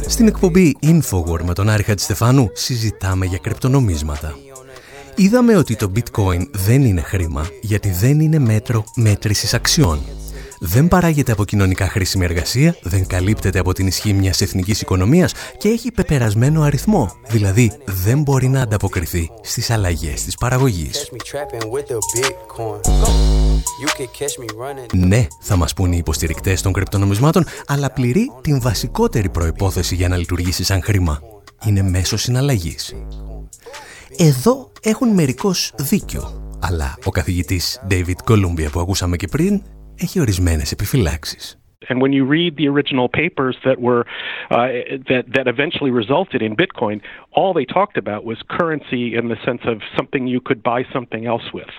Στην 0.07 0.27
εκπομπή 0.27 0.77
Infowar 0.83 1.41
με 1.43 1.55
τον 1.55 1.69
Άρη 1.69 1.83
Χατζηστεφάνου 1.83 2.51
συζητάμε 2.53 3.27
για 3.27 3.39
κρυπτονομίσματα. 3.39 4.37
Είδαμε 5.15 5.57
ότι 5.57 5.77
το 5.77 5.93
bitcoin 5.97 6.47
δεν 6.53 6.85
είναι 6.85 7.01
χρήμα 7.01 7.49
γιατί 7.61 7.91
δεν 7.91 8.21
είναι 8.21 8.39
μέτρο 8.39 8.85
μέτρησης 8.95 9.55
αξιών 9.55 10.01
δεν 10.63 10.89
παράγεται 10.89 11.33
από 11.33 11.45
κοινωνικά 11.45 11.89
χρήσιμη 11.89 12.25
εργασία, 12.25 12.77
δεν 12.83 13.07
καλύπτεται 13.07 13.59
από 13.59 13.73
την 13.73 13.87
ισχύ 13.87 14.13
μιας 14.13 14.41
εθνικής 14.41 14.81
οικονομίας 14.81 15.33
και 15.59 15.69
έχει 15.69 15.93
πεπερασμένο 15.93 16.63
αριθμό, 16.63 17.13
δηλαδή 17.29 17.73
δεν 17.85 18.23
μπορεί 18.23 18.49
να 18.49 18.61
ανταποκριθεί 18.61 19.31
στις 19.43 19.71
αλλαγές 19.71 20.25
της 20.25 20.37
παραγωγής. 20.37 21.11
Ναι, 24.95 25.27
θα 25.41 25.57
μας 25.57 25.73
πούν 25.73 25.93
οι 25.93 25.97
υποστηρικτές 25.99 26.63
των 26.63 26.73
κρυπτονομισμάτων, 26.73 27.45
αλλά 27.67 27.91
πληρεί 27.91 28.31
την 28.41 28.61
βασικότερη 28.61 29.29
προϋπόθεση 29.29 29.95
για 29.95 30.09
να 30.09 30.17
λειτουργήσει 30.17 30.65
σαν 30.65 30.83
χρήμα. 30.83 31.21
Είναι 31.67 31.83
μέσω 31.83 32.17
συναλλαγής. 32.17 32.95
Εδώ 34.17 34.73
έχουν 34.83 35.09
μερικώς 35.09 35.73
δίκιο, 35.79 36.57
αλλά 36.61 36.95
ο 37.05 37.11
καθηγητής 37.11 37.81
David 37.91 38.15
Columbia 38.29 38.71
που 38.73 38.81
ακούσαμε 38.81 39.17
και 39.17 39.27
πριν 39.27 39.63
έχει 40.00 40.20
ορισμένες 40.20 40.72
επιφυλάξεις. 40.72 41.60
And 41.88 42.02
when 42.02 42.14
you 42.14 42.26
read 42.26 42.58
the 42.58 42.68
original 42.68 43.08
papers 43.08 43.56
that 43.64 43.78
were 43.80 44.02
uh, 44.50 44.70
that 45.10 45.24
that 45.36 45.48
eventually 45.48 45.92
resulted 45.92 46.42
in 46.42 46.56
Bitcoin, 46.56 46.98
all 47.39 47.53
they 47.55 47.65
talked 47.65 47.97
about 47.97 48.25
was 48.25 48.39
currency 48.59 49.15
in 49.19 49.29
the 49.29 49.39
sense 49.45 49.63
of 49.73 49.77
something 49.97 50.27
you 50.27 50.41
could 50.41 50.63
buy 50.63 50.81
something 50.93 51.27
else 51.27 51.53
with. 51.53 51.73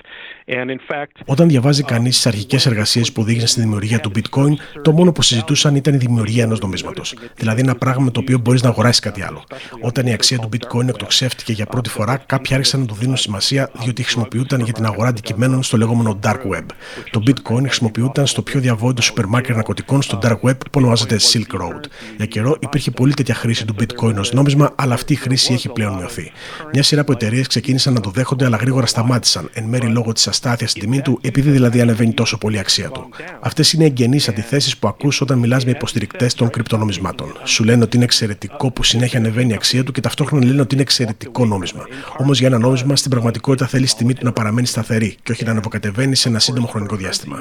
Όταν 1.25 1.47
διαβάζει 1.47 1.83
κανείς 1.83 2.15
τις 2.15 2.25
αρχικές 2.25 2.65
εργασίες 2.65 3.11
που 3.11 3.21
οδήγησαν 3.21 3.47
στη 3.47 3.61
δημιουργία 3.61 3.99
του 3.99 4.11
Bitcoin, 4.15 4.53
το 4.81 4.91
μόνο 4.91 5.11
που 5.11 5.21
συζητούσαν 5.21 5.75
ήταν 5.75 5.93
η 5.93 5.97
δημιουργία 5.97 6.43
ενός 6.43 6.59
νομίσματος. 6.59 7.15
Δηλαδή 7.35 7.61
ένα 7.61 7.75
πράγμα 7.75 8.03
με 8.03 8.11
το 8.11 8.19
οποίο 8.19 8.37
μπορείς 8.37 8.61
να 8.63 8.69
αγοράσεις 8.69 8.99
κάτι 8.99 9.23
άλλο. 9.23 9.43
Όταν 9.81 10.05
η 10.05 10.13
αξία 10.13 10.37
του 10.37 10.49
Bitcoin 10.53 10.87
εκτοξεύτηκε 10.87 11.53
για 11.53 11.65
πρώτη 11.65 11.89
φορά, 11.89 12.17
κάποιοι 12.17 12.55
άρχισαν 12.55 12.79
να 12.79 12.85
του 12.85 12.93
δίνουν 12.93 13.17
σημασία 13.17 13.69
διότι 13.73 14.01
χρησιμοποιούταν 14.03 14.59
για 14.59 14.73
την 14.73 14.85
αγορά 14.85 15.09
αντικειμένων 15.09 15.63
στο 15.63 15.77
λεγόμενο 15.77 16.19
Dark 16.23 16.41
Web. 16.55 16.65
Το 17.11 17.23
Bitcoin 17.27 17.61
χρησιμοποιούταν 17.61 18.25
στο 18.27 18.41
πιο 18.41 18.59
διαβόητο 18.59 19.01
σούπερ 19.01 19.25
μάρκετ 19.25 19.55
ναρκωτικών 19.55 20.01
στο 20.01 20.19
Dark 20.23 20.39
Web 20.49 20.57
που 20.57 20.71
ονομάζεται 20.71 21.15
Silk 21.33 21.61
Road. 21.61 21.81
Για 22.17 22.25
καιρό 22.25 22.57
υπήρχε 22.59 22.91
πολύ 22.91 23.13
τέτοια 23.13 23.35
χρήση 23.35 23.65
του 23.65 23.75
Bitcoin 23.79 24.15
ως 24.19 24.33
νόμισμα, 24.33 24.73
αλλά 24.75 24.93
αυτή 24.93 25.13
η 25.13 25.15
χρήση 25.15 25.40
έχει 25.49 25.69
πλέον 25.69 25.93
μειωθεί. 25.93 26.32
Μια 26.73 26.84
σειρά 26.84 27.01
από 27.01 27.12
εταιρείες 27.12 27.47
ξεκίνησαν 27.47 27.93
να 27.93 27.99
το 27.99 28.10
δέχονται, 28.10 28.45
αλλά 28.45 28.58
γρήγορα 28.58 28.86
σταμάτησαν, 28.86 29.49
εν 29.54 29.63
μέρη 29.63 29.88
λόγω 29.88 30.12
της 30.13 30.27
αστάθειας 30.27 30.69
στην 30.71 30.82
τιμή 30.82 31.01
του, 31.01 31.19
επειδή 31.21 31.49
δηλαδή 31.49 31.82
ανεβαίνει 31.82 32.13
τόσο 32.13 32.38
πολύ 32.38 32.56
η 32.56 32.60
αξία 32.60 32.89
του. 32.89 33.10
Αυτές 33.39 33.73
είναι 33.73 33.86
εγγενείς 33.86 34.30
αντιθέσεις 34.30 34.77
που 34.77 34.88
ακούς 34.88 35.21
όταν 35.21 35.39
μιλάς 35.39 35.65
με 35.65 35.71
υποστηρικτές 35.71 36.34
των 36.34 36.49
κρυπτονομισμάτων. 36.49 37.27
Σου 37.43 37.63
λένε 37.63 37.84
ότι 37.84 37.95
είναι 37.95 38.06
εξαιρετικό 38.06 38.71
που 38.71 38.84
συνέχεια 38.84 39.19
ανεβαίνει 39.19 39.51
η 39.51 39.54
αξία 39.54 39.84
του 39.84 39.91
και 39.91 40.01
ταυτόχρονα 40.01 40.45
λένε 40.45 40.62
ότι 40.62 40.73
είναι 40.73 40.84
εξαιρετικό 40.84 41.45
νόμισμα. 41.45 41.88
Όμως 42.17 42.39
για 42.39 42.47
ένα 42.47 42.58
νόμισμα 42.58 42.95
στην 42.95 43.12
πραγματικότητα 43.12 43.67
θέλεις 43.67 43.91
η 43.91 43.95
τιμή 43.95 44.13
του 44.13 44.25
να 44.25 44.32
παραμένει 44.32 44.67
σταθερή 44.67 45.15
και 45.23 45.32
όχι 45.32 45.43
να 45.43 45.51
ανεβοκατεβαίνει 45.51 46.15
σε 46.15 46.30
ένα 46.30 46.39
σύντομο 46.39 46.67
χρονικό 46.67 46.95
διάστημα. 46.95 47.38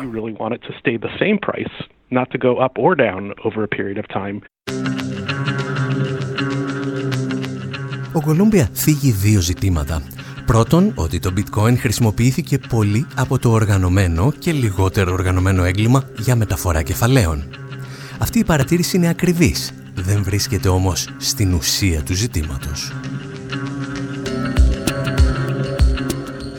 Ο 8.12 8.20
Κολούμπια 8.20 8.68
θίγει 8.72 9.10
δύο 9.10 9.40
ζητήματα. 9.40 10.02
Πρώτον, 10.46 10.92
ότι 10.94 11.18
το 11.18 11.32
bitcoin 11.36 11.76
χρησιμοποιήθηκε 11.78 12.58
πολύ 12.58 13.06
από 13.14 13.38
το 13.38 13.50
οργανωμένο 13.50 14.32
και 14.38 14.52
λιγότερο 14.52 15.12
οργανωμένο 15.12 15.64
έγκλημα 15.64 16.02
για 16.18 16.36
μεταφορά 16.36 16.82
κεφαλαίων. 16.82 17.44
Αυτή 18.18 18.38
η 18.38 18.44
παρατήρηση 18.44 18.96
είναι 18.96 19.08
ακριβής, 19.08 19.72
δεν 19.94 20.22
βρίσκεται 20.22 20.68
όμως 20.68 21.08
στην 21.18 21.54
ουσία 21.54 22.02
του 22.02 22.14
ζητήματος. 22.14 22.92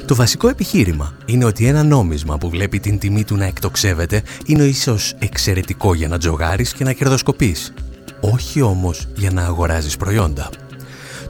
Το 0.06 0.16
βασικό 0.16 0.48
επιχείρημα 0.48 1.14
είναι 1.26 1.46
ότι 1.46 1.66
ένα 1.66 1.84
νόμισμα 1.84 2.38
που 2.38 2.50
βλέπει 2.50 2.80
την 2.80 3.00
τιμή 3.00 3.24
του 3.24 3.36
να 3.36 3.46
εκτοξεύεται 3.46 4.24
είναι 4.46 4.64
ίσως 4.64 5.16
εξαιρετικό 5.20 5.94
για 5.94 6.08
να 6.08 6.18
τζογάρεις 6.18 6.74
και 6.74 6.84
να 6.84 6.94
κερδοσκοπείς. 6.94 7.74
Όχι 8.20 8.62
όμως 8.62 9.08
για 9.16 9.32
να 9.32 9.46
αγοράζεις 9.46 9.98
προϊόντα. 9.98 10.50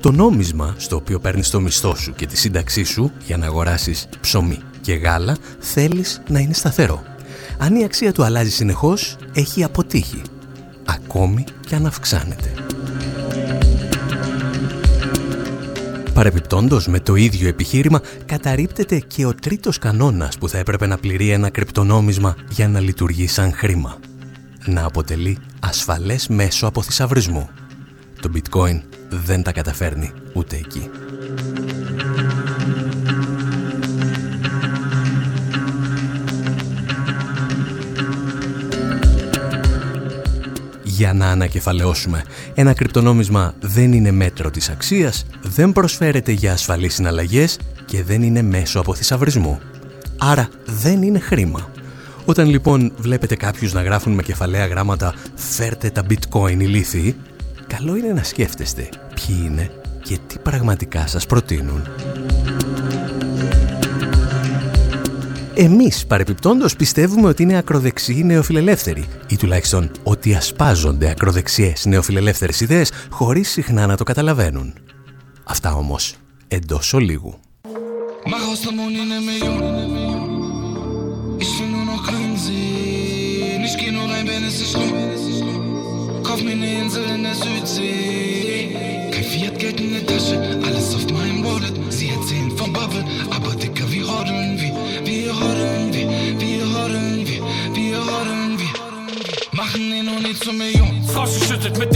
Το 0.01 0.11
νόμισμα 0.11 0.75
στο 0.77 0.95
οποίο 0.95 1.19
παίρνεις 1.19 1.49
το 1.49 1.59
μισθό 1.59 1.95
σου 1.95 2.13
και 2.15 2.25
τη 2.25 2.37
σύνταξή 2.37 2.83
σου 2.83 3.11
για 3.25 3.37
να 3.37 3.45
αγοράσεις 3.45 4.07
ψωμί 4.21 4.59
και 4.81 4.93
γάλα 4.93 5.37
θέλεις 5.59 6.21
να 6.27 6.39
είναι 6.39 6.53
σταθερό. 6.53 7.03
Αν 7.57 7.75
η 7.75 7.83
αξία 7.83 8.11
του 8.11 8.23
αλλάζει 8.23 8.49
συνεχώς, 8.49 9.17
έχει 9.33 9.63
αποτύχει. 9.63 10.21
Ακόμη 10.85 11.43
και 11.67 11.75
αν 11.75 11.85
αυξάνεται. 11.85 12.53
Παρεπιπτόντος, 16.13 16.87
με 16.87 16.99
το 16.99 17.15
ίδιο 17.15 17.47
επιχείρημα 17.47 18.01
καταρρύπτεται 18.25 18.99
και 18.99 19.25
ο 19.25 19.35
τρίτος 19.35 19.77
κανόνας 19.77 20.37
που 20.37 20.49
θα 20.49 20.57
έπρεπε 20.57 20.85
να 20.85 20.97
πληρεί 20.97 21.29
ένα 21.29 21.49
κρυπτονόμισμα 21.49 22.35
για 22.49 22.67
να 22.67 22.79
λειτουργεί 22.79 23.27
σαν 23.27 23.53
χρήμα. 23.53 23.99
Να 24.65 24.85
αποτελεί 24.85 25.37
ασφαλές 25.59 26.27
μέσο 26.27 26.67
αποθυσαυρισμού. 26.67 27.49
Το 28.21 28.31
bitcoin 28.35 28.81
δεν 29.11 29.43
τα 29.43 29.51
καταφέρνει 29.51 30.11
ούτε 30.33 30.55
εκεί. 30.55 30.89
Για 40.83 41.13
να 41.13 41.29
ανακεφαλαιώσουμε, 41.29 42.23
ένα 42.53 42.73
κρυπτονόμισμα 42.73 43.53
δεν 43.59 43.93
είναι 43.93 44.11
μέτρο 44.11 44.49
της 44.49 44.69
αξίας, 44.69 45.25
δεν 45.41 45.71
προσφέρεται 45.71 46.31
για 46.31 46.51
ασφαλείς 46.51 46.93
συναλλαγές 46.93 47.59
και 47.85 48.03
δεν 48.03 48.23
είναι 48.23 48.41
μέσο 48.41 48.79
από 48.79 48.93
θησαυρισμού. 48.93 49.59
Άρα 50.17 50.49
δεν 50.65 51.01
είναι 51.01 51.19
χρήμα. 51.19 51.69
Όταν 52.25 52.49
λοιπόν 52.49 52.91
βλέπετε 52.97 53.35
κάποιους 53.35 53.73
να 53.73 53.81
γράφουν 53.81 54.13
με 54.13 54.21
κεφαλαία 54.21 54.67
γράμματα 54.67 55.13
«Φέρτε 55.35 55.89
τα 55.89 56.03
bitcoin 56.09 56.57
ηλίθιοι», 56.57 57.15
καλό 57.77 57.95
είναι 57.95 58.13
να 58.13 58.23
σκέφτεστε 58.23 58.89
ποιοι 59.15 59.41
είναι 59.45 59.71
και 60.03 60.17
τι 60.27 60.39
πραγματικά 60.39 61.07
σας 61.07 61.25
προτείνουν. 61.25 61.87
Εμείς 65.55 66.05
παρεπιπτόντως 66.05 66.75
πιστεύουμε 66.75 67.27
ότι 67.27 67.43
είναι 67.43 67.57
ακροδεξιοί 67.57 68.23
νεοφιλελεύθεροι 68.25 69.05
ή 69.27 69.37
τουλάχιστον 69.37 69.91
ότι 70.03 70.33
ασπάζονται 70.33 71.09
ακροδεξιές 71.09 71.85
νεοφιλελεύθερες 71.85 72.59
ιδέες 72.59 72.91
χωρίς 73.09 73.49
συχνά 73.49 73.85
να 73.85 73.97
το 73.97 74.03
καταλαβαίνουν. 74.03 74.73
Αυτά 75.43 75.73
όμως 75.73 76.15
εντός 76.47 76.93
ολίγου. 76.93 77.39
Kauf 78.31 78.63
mir 84.07 84.83
eine 84.83 85.10
Insel 86.91 87.15
in 87.15 87.23
der 87.23 87.35
Südsee. 87.35 88.75
Kein 89.11 89.23
Fiat, 89.23 89.57
Geld 89.59 89.79
in 89.79 89.93
der 89.93 90.05
Tasche, 90.05 90.37
alles 90.65 90.93
auf 90.93 91.09
meinem 91.09 91.41
Wallet. 91.45 91.73
Sie 91.89 92.09
erzählen 92.09 92.51
vom 92.57 92.73
Bubble, 92.73 93.05
aber 93.29 93.55
dicker, 93.55 93.89
wie 93.89 94.01
rodeln 94.01 94.59
wir, 94.59 94.73
wir 95.05 95.31
rodeln 95.31 95.93
wir, 95.93 96.09
wir 96.39 96.63
rodeln 96.65 97.25
wir, 97.25 97.43
wir 97.73 97.97
rodeln 97.97 98.59
wir. 98.59 98.73
Machen 99.53 99.89
den 99.89 100.05
nie 100.05 100.33
zur 100.33 100.53
Million. 100.53 101.01
Frau 101.07 101.25
schüttelt 101.25 101.77
mit 101.77 101.90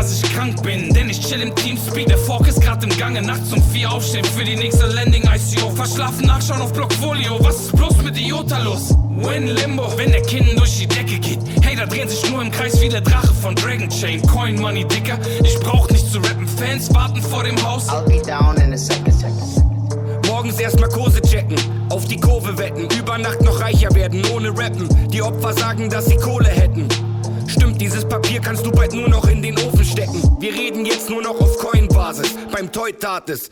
dass 0.00 0.12
ich 0.12 0.22
krank 0.32 0.62
bin. 0.62 0.92
Denn 0.94 1.10
ich 1.10 1.20
chill 1.20 1.42
im 1.42 1.54
Teamspeak. 1.54 2.06
Der 2.06 2.16
Fork 2.16 2.48
ist 2.48 2.60
grad 2.62 2.82
im 2.82 2.96
Gange. 2.96 3.20
Nachts 3.20 3.52
um 3.52 3.62
vier 3.62 3.92
aufstehen 3.92 4.24
für 4.24 4.44
die 4.44 4.56
nächste 4.56 4.86
Landing 4.86 5.22
ICO. 5.22 5.70
Verschlafen 5.70 6.26
nachschauen 6.26 6.62
auf 6.62 6.72
Blockfolio. 6.72 7.38
Was 7.40 7.60
ist 7.60 7.76
bloß 7.76 8.02
mit 8.02 8.18
Iota 8.18 8.58
los? 8.62 8.94
Win 9.16 9.48
Limbo, 9.48 9.92
wenn 9.98 10.10
der 10.10 10.22
Kinn 10.22 10.46
durch 10.56 10.78
die 10.78 10.86
Decke 10.86 11.18
geht. 11.18 11.40
Hater 11.66 11.86
drehen 11.86 12.08
sich 12.08 12.30
nur 12.30 12.40
im 12.40 12.50
Kreis 12.50 12.80
wie 12.80 12.88
der 12.88 13.02
Drache 13.02 13.34
von 13.34 13.54
Dragon 13.54 13.90
Chain. 13.90 14.22
Coin 14.22 14.58
Money, 14.58 14.86
Dicker. 14.86 15.18
Ich 15.44 15.60
brauch 15.60 15.88
nicht 15.90 16.10
zu 16.10 16.18
rappen. 16.18 16.48
Fans 16.48 16.92
warten 16.94 17.20
vor 17.20 17.44
dem 17.44 17.62
Haus. 17.62 17.88
I'll 17.90 18.02
be 18.06 18.22
down 18.22 18.56
in 18.56 18.72
a 18.72 18.78
second, 18.78 19.12
second. 19.12 20.26
Morgens 20.26 20.58
erstmal 20.58 20.88
Kurse 20.88 21.20
checken, 21.20 21.56
auf 21.90 22.06
die 22.06 22.18
Kurve 22.18 22.56
wetten, 22.56 22.88
über 22.98 23.18
Nacht 23.18 23.42
noch 23.42 23.60
reicher 23.60 23.92
werden, 23.94 24.22
ohne 24.32 24.48
Rappen. 24.56 24.88
Die 25.10 25.20
Opfer 25.20 25.52
sagen, 25.52 25.90
dass 25.90 26.06
sie 26.06 26.16
Kohle 26.16 26.48
hätten. 26.48 26.88
Stimmt, 27.79 27.79
dieses 27.79 28.03
Papier 28.03 28.39
kannst 28.41 28.65
du 28.65 28.71
bald 28.71 28.93
nur 28.93 29.09
noch 29.09 29.25
in 29.33 29.41
den 29.41 29.57
Ofen 29.65 29.85
stecken. 29.85 30.19
Wir 30.39 30.53
reden 30.53 30.85
jetzt 30.85 31.09
nur 31.09 31.21
noch 31.21 31.39
auf 31.39 31.57
Coin-Basis, 31.57 32.35
beim 32.51 32.71
Toy 32.71 32.91
tat 32.93 33.29
es. 33.29 33.49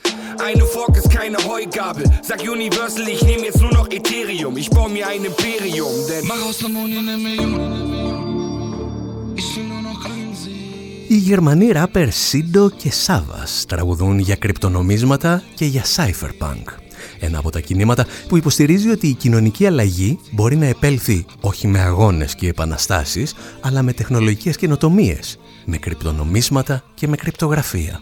Eine 0.47 0.65
Fork 0.65 0.97
ist 0.97 1.09
keine 1.09 1.37
Heugabel. 1.37 2.03
Sag 2.21 2.41
Universal, 2.41 3.07
ich 3.07 3.21
nehme 3.23 3.45
jetzt 3.45 3.61
nur 3.61 3.71
noch 3.71 3.87
Ethereum. 3.89 4.57
Ich 4.57 4.69
baue 4.69 4.89
mir 4.89 5.07
ein 5.07 5.23
Imperium, 5.23 5.93
denn. 6.09 6.27
Mach 6.27 6.43
aus 6.47 6.57
der 6.57 6.69
Moni 6.69 6.97
eine 6.97 7.17
Million. 7.17 7.61
Ich 9.37 9.55
will 9.55 9.67
nur 9.73 9.81
noch 9.81 9.93
Οι 11.07 11.15
Γερμανοί 11.15 11.71
ράπερ 11.71 12.11
Σίντο 12.11 12.69
και 12.69 12.91
Σάβας 12.91 13.65
τραγουδούν 13.67 14.19
για 14.19 14.35
κρυπτονομίσματα 14.35 15.43
και 15.55 15.65
για 15.65 15.83
cypherpunk. 15.95 16.65
Ένα 17.20 17.38
από 17.38 17.50
τα 17.50 17.60
κινήματα 17.60 18.06
που 18.28 18.36
υποστηρίζει 18.36 18.88
ότι 18.90 19.06
η 19.06 19.14
κοινωνική 19.14 19.66
αλλαγή 19.66 20.18
μπορεί 20.30 20.56
να 20.56 20.66
επέλθει 20.66 21.26
όχι 21.40 21.66
με 21.66 21.80
αγώνες 21.80 22.34
και 22.34 22.48
επαναστάσεις, 22.48 23.34
αλλά 23.60 23.82
με 23.82 23.92
τεχνολογικές 23.92 24.56
καινοτομίες, 24.56 25.38
με 25.64 25.76
κρυπτονομίσματα 25.76 26.82
και 26.94 27.08
με 27.08 27.16
κρυπτογραφία. 27.16 28.00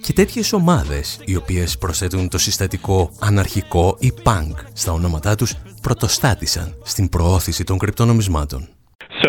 Και 0.00 0.12
τέτοιες 0.12 0.52
ομάδες, 0.52 1.18
οι 1.24 1.36
οποίες 1.36 1.78
προσθέτουν 1.78 2.28
το 2.28 2.38
συστατικό 2.38 3.10
αναρχικό 3.18 3.96
ή 3.98 4.12
punk 4.22 4.52
στα 4.72 4.92
ονόματά 4.92 5.34
τους, 5.34 5.54
πρωτοστάτησαν 5.82 6.74
στην 6.82 7.08
προώθηση 7.08 7.64
των 7.64 7.78
κρυπτονομισμάτων. 7.78 8.68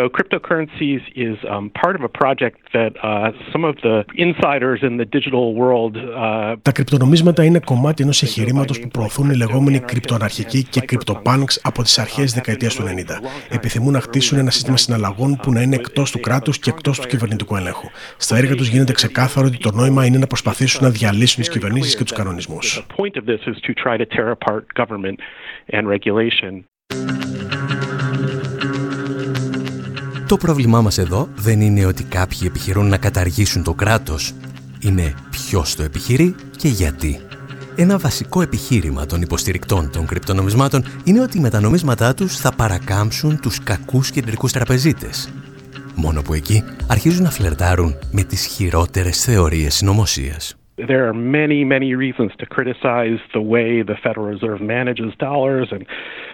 So 0.06 0.10
cryptocurrencies 0.20 1.02
is 1.28 1.36
um, 1.54 1.66
part 1.82 1.96
of 2.00 2.04
a 2.10 2.12
project 2.22 2.58
that 2.78 2.92
uh, 3.04 3.32
some 3.52 3.64
of 3.70 3.76
the 3.86 3.96
insiders 4.26 4.80
in 4.88 4.94
the 5.02 5.08
digital 5.18 5.46
world. 5.62 5.94
Uh, 5.98 6.56
Τα 6.62 6.72
κρυπτονομίσματα 6.72 7.44
είναι 7.44 7.60
κομμάτι 7.60 8.04
ενός 8.04 8.24
εγχειρήματος 8.24 8.80
που 8.80 8.88
προωθούν 8.88 9.30
οι 9.30 9.36
λεγόμενοι 9.36 9.80
κρυπτοαναρχικοί 9.80 10.64
και 10.64 10.82
κρυπτοπάνξ 10.82 11.60
από 11.64 11.84
τις 11.84 12.00
αρχές 12.00 12.24
της 12.24 12.34
δεκαετίας 12.34 12.76
του 12.76 12.84
90. 12.84 13.22
Επιθυμούν 13.50 13.94
να 13.94 14.00
χτίσουν 14.00 14.38
ένα 14.38 14.52
σύστημα 14.52 14.78
συναλλαγών 14.78 15.40
που 15.42 15.52
να 15.52 15.62
είναι 15.62 15.76
εκτός 15.76 16.12
του 16.12 16.20
κράτους 16.20 16.60
και 16.60 16.70
εκτός 16.70 17.00
του 17.00 17.08
κυβερνητικού 17.08 17.56
ελέγχου. 17.56 17.90
Στα 18.18 18.38
έργα 18.38 18.56
τους 18.56 18.68
γίνεται 18.68 18.94
ξεκάθαρο 18.94 19.48
ότι 19.48 19.58
το 19.58 19.72
νόημα 19.72 20.06
είναι 20.06 20.18
να 20.18 20.28
προσπαθήσουν 20.28 20.84
να 20.84 20.90
διαλύσουν 20.90 21.44
τις 21.44 21.50
κυβερνήσεις 21.50 21.96
και 21.96 22.04
τους 22.04 22.14
κανονισμούς. 22.14 22.86
Το 30.36 30.42
πρόβλημά 30.42 30.82
μας 30.82 30.98
εδώ 30.98 31.30
δεν 31.36 31.62
είναι 31.62 31.86
ότι 31.86 32.04
κάποιοι 32.04 32.40
επιχειρούν 32.44 32.88
να 32.88 32.98
καταργήσουν 32.98 33.64
το 33.64 33.74
κράτος. 33.74 34.34
Είναι 34.80 35.14
ποιος 35.30 35.76
το 35.76 35.84
επιχειρεί 35.84 36.36
και 36.58 36.68
γιατί. 36.68 37.20
Ένα 37.76 37.98
βασικό 37.98 38.42
επιχείρημα 38.42 39.06
των 39.06 39.22
υποστηρικτών 39.22 39.92
των 39.92 40.06
κρυπτονομισμάτων 40.06 40.86
είναι 41.04 41.22
ότι 41.22 41.40
με 41.40 41.50
τα 41.50 41.60
νομίσματά 41.60 42.14
τους 42.14 42.38
θα 42.38 42.52
παρακάμψουν 42.52 43.40
τους 43.40 43.64
κακούς 43.64 44.12
κεντρικούς 44.12 44.52
τραπεζίτες. 44.52 45.30
Μόνο 45.96 46.22
που 46.22 46.34
εκεί 46.34 46.64
αρχίζουν 46.88 47.24
να 47.24 47.32
φλερτάρουν 47.32 47.96
με 48.12 48.24
τις 48.24 48.46
χειρότερες 48.46 49.22
θεωρίες 49.22 49.76
συνωμοσίας. 49.76 50.56
There 50.78 51.08
are 51.08 51.14
many, 51.14 51.64
many 51.64 51.96
reasons 51.96 52.32
to 52.42 52.46
criticize 52.46 53.20
the 53.32 53.44
way 53.54 53.82
the 53.82 53.96
Federal 54.06 54.26
Reserve 54.34 54.60
manages 54.76 55.12
dollars 55.28 55.68
and 55.72 55.86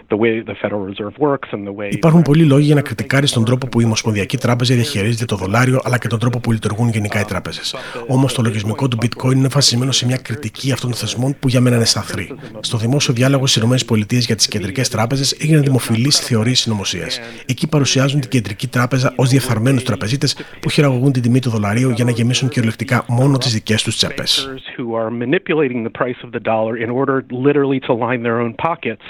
the 0.10 0.18
way 0.18 0.42
the 0.52 0.56
Federal 0.64 0.84
Reserve 0.92 1.14
works 1.20 1.50
and 1.52 1.68
the 1.68 1.74
way. 1.74 1.90
Υπάρχουν 1.92 2.22
πολλοί 2.22 2.44
λόγοι 2.44 2.66
για 2.66 2.76
να 2.76 2.82
κριτικάρει 2.82 3.30
τον 3.30 3.46
τρόπο 3.46 3.68
που 3.68 3.82
η 3.82 3.84
Ομοσπονδιακή 3.84 4.38
Τράπεζα 4.38 4.76
διαχειρίζεται 4.76 5.26
το 5.26 5.36
δολάριο 5.36 5.80
αλλά 5.84 5.98
και 5.98 6.08
τον 6.08 6.20
τρόπο 6.20 6.40
που 6.40 6.52
λειτουργούν 6.52 6.90
γενικά 6.90 7.20
οι 7.20 7.24
τράπεζες. 7.24 7.76
Όμως 8.08 8.34
το 8.34 8.42
λογισμικό 8.42 8.88
του 8.88 8.98
Bitcoin 9.02 9.36
είναι 9.36 9.48
βασισμένο 9.48 9.92
σε 9.92 10.06
μια 10.06 10.18
κριτική 10.18 10.72
αυτών 10.72 10.90
των 10.90 11.00
θεσμών 11.00 11.36
που 11.40 11.48
για 11.48 11.62
μένα 11.62 11.76
είναι 11.76 11.86
σταθρή. 11.86 12.36
Στο 12.60 12.78
δημόσιο 12.78 13.14
διάλογο 13.14 13.48
στις 13.48 13.64
ΗΠΑ 13.64 13.96
για 14.08 14.36
τις 14.36 14.48
κεντρικές 14.48 14.90
τράπεζες 14.90 15.32
έγιναν 15.32 15.64
δημοφιλείς 15.64 16.20
θεωρίες 16.20 16.60
συνωμοσίας. 16.60 17.20
Εκεί 17.46 17.68
παρουσιάζουν 17.70 18.20
την 18.20 18.30
κεντρική 18.30 18.68
τράπεζα 18.68 19.14
ως 19.16 19.30
διεφθαρμένους 19.30 19.84
τραπεζίτες 19.84 20.38
που 20.60 20.70
χειραγωγούν 20.70 21.12
την 21.12 21.22
τιμή 21.22 21.40
του 21.40 21.50
δολαρίου 21.50 21.90
για 21.90 22.06
να 22.06 22.12
γεμίσουν 22.12 22.50
κυριολεκτικά 22.50 23.06
μόνο 23.08 23.38
τις 23.38 23.54
δικές 23.54 23.84
τους 23.84 23.96
τσέπες. 23.96 24.31
Who 24.76 24.96
are 25.00 25.10
manipulating 25.24 25.80
the 25.84 25.96
price 26.00 26.22
of 26.26 26.32
the 26.32 26.44
dollar 26.52 26.74
in 26.84 26.90
order 27.00 27.16
literally 27.48 27.80
to 27.88 27.94
line 27.94 28.22
their 28.24 28.40
own 28.44 28.54
pockets. 28.68 29.06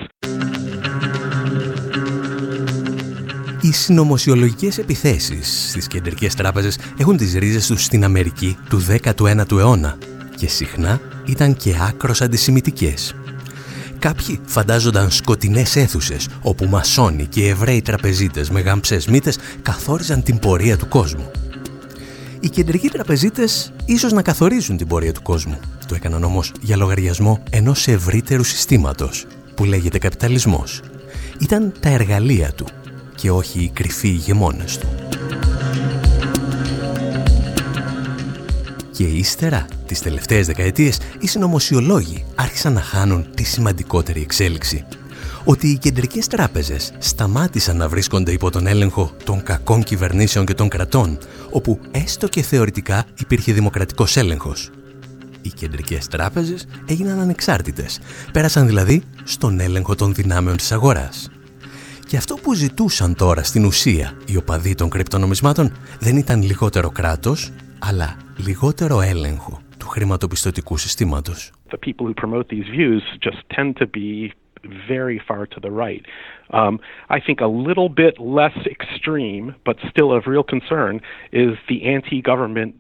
Οι 3.62 3.74
συνωμοσιολογικές 3.74 4.78
επιθέσεις 4.78 5.70
στις 5.70 5.88
κεντρικές 5.88 6.36
τράπεζες 6.36 6.80
έχουν 7.00 7.18
τις 7.18 7.36
ρίζες 7.36 7.68
τους 7.68 7.84
στην 7.84 8.04
Αμερική 8.04 8.58
του 8.70 8.80
19ου 8.80 9.58
αιώνα 9.58 9.98
και 10.36 10.48
συχνά 10.48 11.00
ήταν 11.28 11.56
και 11.56 11.76
άκρος 11.90 12.22
αντισημιτικές. 12.22 13.16
Κάποιοι 14.00 14.40
φαντάζονταν 14.46 15.12
σκοτεινές 15.12 15.76
αίθουσες 15.76 16.30
όπου 16.42 16.66
μασόνοι 16.66 17.26
και 17.26 17.48
εβραίοι 17.48 17.82
τραπεζίτες 17.82 18.50
με 18.50 18.60
γαμψές 18.60 19.08
μύτες 19.08 19.40
καθόριζαν 19.62 20.24
την 20.24 20.40
πορεία 20.40 20.78
του 20.78 20.88
κόσμου. 20.88 21.32
Οι 22.44 22.50
κεντρικοί 22.50 22.90
τραπεζίτες 22.90 23.74
ίσως 23.86 24.12
να 24.12 24.22
καθορίζουν 24.22 24.78
την 24.78 24.88
πορεία 24.88 25.14
του 25.14 25.22
κόσμου. 25.22 25.60
Το 25.88 25.96
έκαναν 25.96 26.24
όμως 26.24 26.54
για 26.62 26.78
λογαριασμό 26.78 27.44
ενός 27.50 27.88
ευρύτερου 27.88 28.44
συστήματος 28.44 29.26
που 29.56 29.64
λέγεται 29.64 29.98
καπιταλισμός. 29.98 30.82
Ήταν 31.40 31.74
τα 31.80 31.90
εργαλεία 31.90 32.52
του 32.52 32.66
και 33.16 33.32
όχι 33.32 33.60
οι 33.60 33.70
κρυφοί 33.70 34.08
ηγεμόνες 34.08 34.78
του. 34.78 34.88
Και 38.92 39.04
ύστερα, 39.04 39.66
τις 39.86 40.00
τελευταίες 40.00 40.46
δεκαετίες, 40.46 41.00
οι 41.20 41.28
συνωμοσιολόγοι 41.28 42.26
άρχισαν 42.36 42.74
να 42.74 42.82
χάνουν 42.82 43.26
τη 43.36 43.44
σημαντικότερη 43.44 44.22
εξέλιξη. 44.22 44.86
Ότι 45.46 45.68
οι 45.68 45.78
κεντρικές 45.78 46.28
τράπεζες 46.28 46.94
σταμάτησαν 46.98 47.78
να 47.78 47.90
βρίσκονται 47.90 48.32
υπό 48.32 48.52
τον 48.52 48.68
έλεγχο 48.68 49.12
των 49.24 49.44
κακών 49.44 49.84
κυβερνήσεων 49.84 50.46
και 50.46 50.54
των 50.54 50.70
κρατών, 50.70 51.18
όπου 51.52 51.80
έστω 51.92 52.28
και 52.28 52.42
θεωρητικά 52.42 53.06
υπήρχε 53.20 53.54
δημοκρατικός 53.54 54.18
έλεγχος. 54.18 54.70
Οι 55.42 55.50
κεντρικές 55.50 56.08
τράπεζες 56.08 56.68
έγιναν 56.86 57.20
ανεξάρτητες, 57.20 58.00
πέρασαν 58.32 58.68
δηλαδή 58.68 59.04
στον 59.24 59.60
έλεγχο 59.60 59.96
των 59.96 60.14
δυνάμεων 60.14 60.58
της 60.58 60.72
αγοράς. 60.72 61.32
Και 62.08 62.18
αυτό 62.18 62.36
που 62.36 62.54
ζητούσαν 62.54 63.16
τώρα 63.16 63.44
στην 63.44 63.66
ουσία 63.66 64.14
οι 64.26 64.38
οπαδοί 64.38 64.76
των 64.76 64.90
κρυπτονομισμάτων 64.90 65.72
δεν 66.00 66.18
ήταν 66.18 66.42
λιγότερο 66.42 66.90
κράτος, 66.90 67.52
αλλά 67.80 68.18
λιγότερο 68.46 69.02
έλεγχο 69.02 69.62
του 69.78 69.88
χρηματοπιστωτικού 69.88 70.78
συστήματος. 70.78 71.52
The 71.70 71.90
people 71.90 72.06
who 72.08 72.14
promote 72.14 72.48
these 72.50 72.70
views 72.78 73.02
just 73.28 73.40
tend 73.56 73.74
to 73.82 73.86
be 73.86 74.32
very 74.88 75.22
far 75.28 75.46
to 75.48 75.60
the 75.60 75.72
right. 75.72 76.06
Um, 76.52 76.80
I 77.10 77.20
think 77.20 77.40
a 77.40 77.48
little 77.48 77.90
bit 77.90 78.20
less 78.20 78.58
extreme, 78.66 79.56
but 79.66 79.78
still 79.90 80.12
of 80.12 80.28
real 80.28 80.44
concern, 80.44 81.02
is 81.32 81.58
the 81.70 81.86
anti-government 81.86 82.76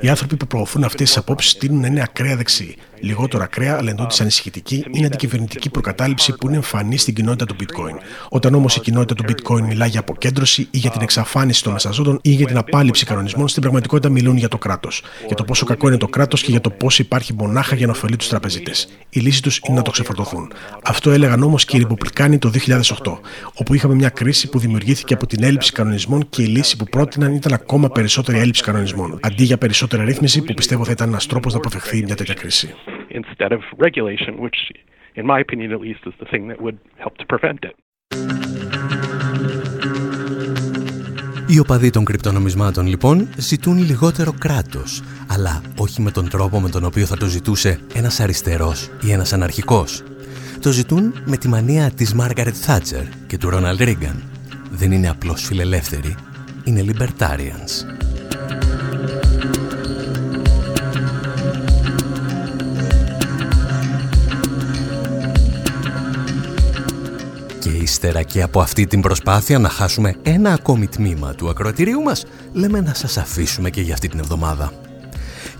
Οι 0.00 0.08
άνθρωποι 0.08 0.36
που 0.36 0.46
προωθούν 0.46 0.84
αυτές 0.84 1.06
τις 1.06 1.16
απόψεις 1.16 1.56
τείνουν 1.56 1.80
να 1.80 1.86
είναι 1.86 2.02
ακραία 2.02 2.36
δεξιοί. 2.36 2.76
Λιγότερο 3.00 3.42
ακραία, 3.42 3.76
αλλά 3.76 3.90
εντός 3.90 4.06
της 4.06 4.20
ανησυχητική, 4.20 4.84
είναι 4.90 5.06
αντικυβερνητική 5.06 5.70
προκατάληψη 5.70 6.32
που 6.32 6.46
είναι 6.46 6.56
εμφανής 6.56 7.02
στην 7.02 7.14
κοινότητα 7.14 7.46
του 7.46 7.56
Bitcoin. 7.60 7.98
Όταν 8.28 8.54
όμως 8.54 8.76
η 8.76 8.80
κοινότητα 8.80 9.14
του 9.14 9.24
Bitcoin 9.32 9.60
μιλά 9.60 9.86
για 9.86 10.00
αποκέντρωση 10.00 10.68
ή 10.70 10.78
για 10.78 10.90
την 10.90 11.00
εξαφάνιση 11.02 11.62
των 11.62 11.72
μεσαζόντων 11.72 12.18
ή 12.22 12.30
για 12.30 12.46
την 12.46 12.56
απάλληψη 12.56 13.04
κανονισμών, 13.04 13.48
στην 13.48 13.62
πραγματικότητα 13.62 14.08
μιλούν 14.08 14.36
για 14.36 14.48
το 14.48 14.58
κράτος. 14.58 15.02
Για 15.26 15.36
το 15.36 15.44
πόσο 15.44 15.66
κακό 15.66 15.88
είναι 15.88 15.96
το 15.96 16.08
κράτος 16.08 16.42
και 16.42 16.50
για 16.50 16.60
το 16.60 16.70
πώς 16.70 16.98
υπάρχει 16.98 17.34
μονάχα 17.34 17.76
για 17.76 17.86
να 17.86 17.92
ωφελεί 17.92 18.16
τους 18.16 18.28
τραπεζίτες. 18.28 18.88
Η 19.10 19.20
λύση 19.20 19.42
τους 19.42 19.60
είναι 19.68 19.76
να 19.76 19.82
το 19.82 19.90
ξεφορτωθούν. 19.90 20.52
Αυτό 20.82 21.10
έλεγαν 21.10 21.42
όμως 21.42 21.64
και 21.64 21.76
οι 21.76 21.78
Ριποπλικάνοι 21.78 22.38
το 22.38 22.50
2008, 22.50 23.20
όπου 23.54 23.74
είχαμε 23.74 23.94
μια 23.94 24.08
κρίση 24.08 24.48
που 24.48 24.58
δημιουργήθηκε 24.58 25.14
από 25.14 25.26
την 25.26 25.42
έλλειψη 25.42 25.72
κανονισμών 25.72 26.28
και 26.28 26.42
η 26.42 26.46
λύση 26.46 26.76
που 26.76 26.84
πρότειναν 26.84 27.34
ήταν 27.34 27.52
ακόμα 27.52 27.88
περισσότερη 27.88 28.38
έλλειψη 28.38 28.62
κανονισμών. 28.62 29.18
Αντί 29.22 29.44
για 29.46 29.58
περισσότερη 29.58 30.04
ρύθμιση, 30.04 30.42
που 30.42 30.54
πιστεύω 30.54 30.84
θα 30.84 30.90
ήταν 30.90 31.08
ένας 31.08 31.26
τρόπος 31.26 31.52
να 31.52 31.58
αποφευχθεί 31.58 32.02
μια 32.04 32.14
τέτοια 32.14 32.34
κρίση. 32.34 32.74
Οι 41.48 41.58
οπαδοί 41.58 41.90
των 41.90 42.04
κρυπτονομισμάτων 42.04 42.86
λοιπόν 42.86 43.28
ζητούν 43.36 43.78
λιγότερο 43.78 44.32
κράτος, 44.38 45.02
αλλά 45.28 45.62
όχι 45.76 46.02
με 46.02 46.10
τον 46.10 46.28
τρόπο 46.28 46.60
με 46.60 46.68
τον 46.68 46.84
οποίο 46.84 47.06
θα 47.06 47.16
το 47.16 47.26
ζητούσε 47.26 47.80
ένας 47.94 48.20
αριστερός 48.20 48.90
ή 49.02 49.12
ένας 49.12 49.32
αναρχικός. 49.32 50.02
Το 50.60 50.70
ζητούν 50.70 51.14
με 51.24 51.36
τη 51.36 51.48
μανία 51.48 51.90
της 51.90 52.14
Μάργαρετ 52.14 52.54
Θάτσερ 52.56 53.02
και 53.26 53.38
του 53.38 53.50
Ρόναλντ 53.50 53.82
Ρίγκαν. 53.82 54.22
Δεν 54.70 54.92
είναι 54.92 55.08
απλώς 55.08 55.44
φιλελεύθεροι, 55.44 56.14
είναι 56.64 56.84
libertarians. 56.88 57.96
Ύστερα 67.96 68.22
και 68.22 68.42
από 68.42 68.60
αυτή 68.60 68.86
την 68.86 69.00
προσπάθεια 69.00 69.58
να 69.58 69.68
χάσουμε 69.68 70.14
ένα 70.22 70.52
ακόμη 70.52 70.86
τμήμα 70.86 71.34
του 71.34 71.48
ακροατηρίου 71.48 72.02
μας, 72.02 72.24
λέμε 72.52 72.80
να 72.80 72.94
σας 72.94 73.16
αφήσουμε 73.16 73.70
και 73.70 73.80
για 73.80 73.94
αυτή 73.94 74.08
την 74.08 74.18
εβδομάδα. 74.18 74.72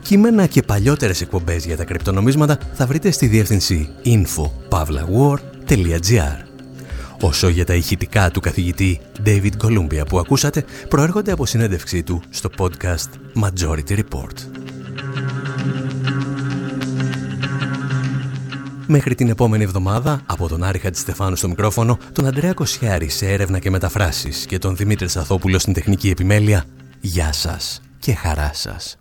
Κείμενα 0.03 0.47
και 0.47 0.62
παλιότερες 0.62 1.20
εκπομπές 1.20 1.64
για 1.64 1.76
τα 1.76 1.84
κρυπτονομίσματα 1.84 2.59
θα 2.72 2.87
βρείτε 2.87 3.11
στη 3.11 3.26
διεύθυνση 3.26 3.89
info.pavlawar.gr 4.05 6.45
Όσο 7.20 7.49
για 7.49 7.64
τα 7.64 7.74
ηχητικά 7.74 8.30
του 8.30 8.41
καθηγητή 8.41 9.01
David 9.26 9.53
Columbia 9.64 10.07
που 10.09 10.18
ακούσατε, 10.18 10.64
προέρχονται 10.89 11.32
από 11.32 11.47
συνέντευξή 11.47 12.03
του 12.03 12.22
στο 12.30 12.51
podcast 12.59 13.09
Majority 13.43 13.99
Report. 13.99 14.37
Μέχρι 18.89 19.14
την 19.14 19.28
επόμενη 19.28 19.64
εβδομάδα, 19.64 20.20
από 20.26 20.49
τον 20.49 20.62
Άρη 20.62 20.78
Χατζηστεφάνου 20.78 21.37
στο 21.37 21.49
μικρόφωνο, 21.49 21.99
τον 22.12 22.26
Αντρέα 22.26 22.53
Κοσιάρη 22.53 23.09
σε 23.09 23.26
έρευνα 23.26 23.59
και 23.59 23.70
μεταφράσεις 23.70 24.47
και 24.47 24.59
τον 24.59 24.76
Δημήτρη 24.76 25.09
Σαθόπουλο 25.09 25.59
στην 25.59 25.72
τεχνική 25.72 26.11
επιμέλεια, 26.11 26.64
γεια 27.01 27.32
σας 27.32 27.80
και 27.99 28.14
χαρά 28.14 28.51
σας. 28.55 28.99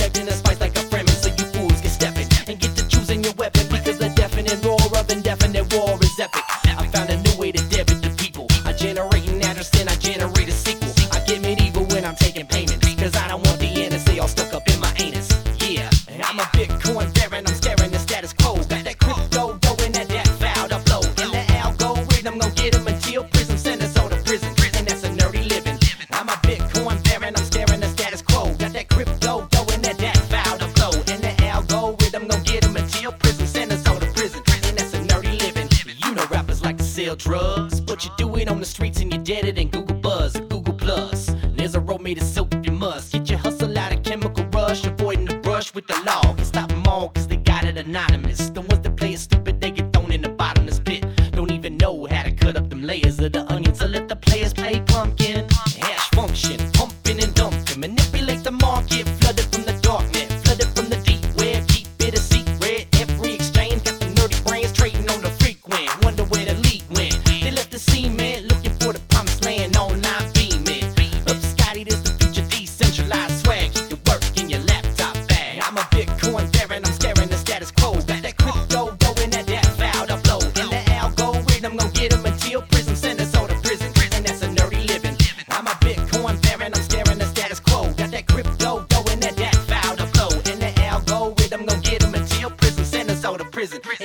collecting 0.00 0.24
the 0.24 0.32
spice 0.32 0.60
like 0.60 0.79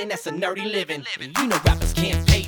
that's 0.09 0.27
a 0.27 0.31
nerdy 0.31 0.71
living. 0.71 1.03
You 1.37 1.47
know 1.47 1.59
rappers 1.65 1.93
can't 1.93 2.25
pay 2.27 2.44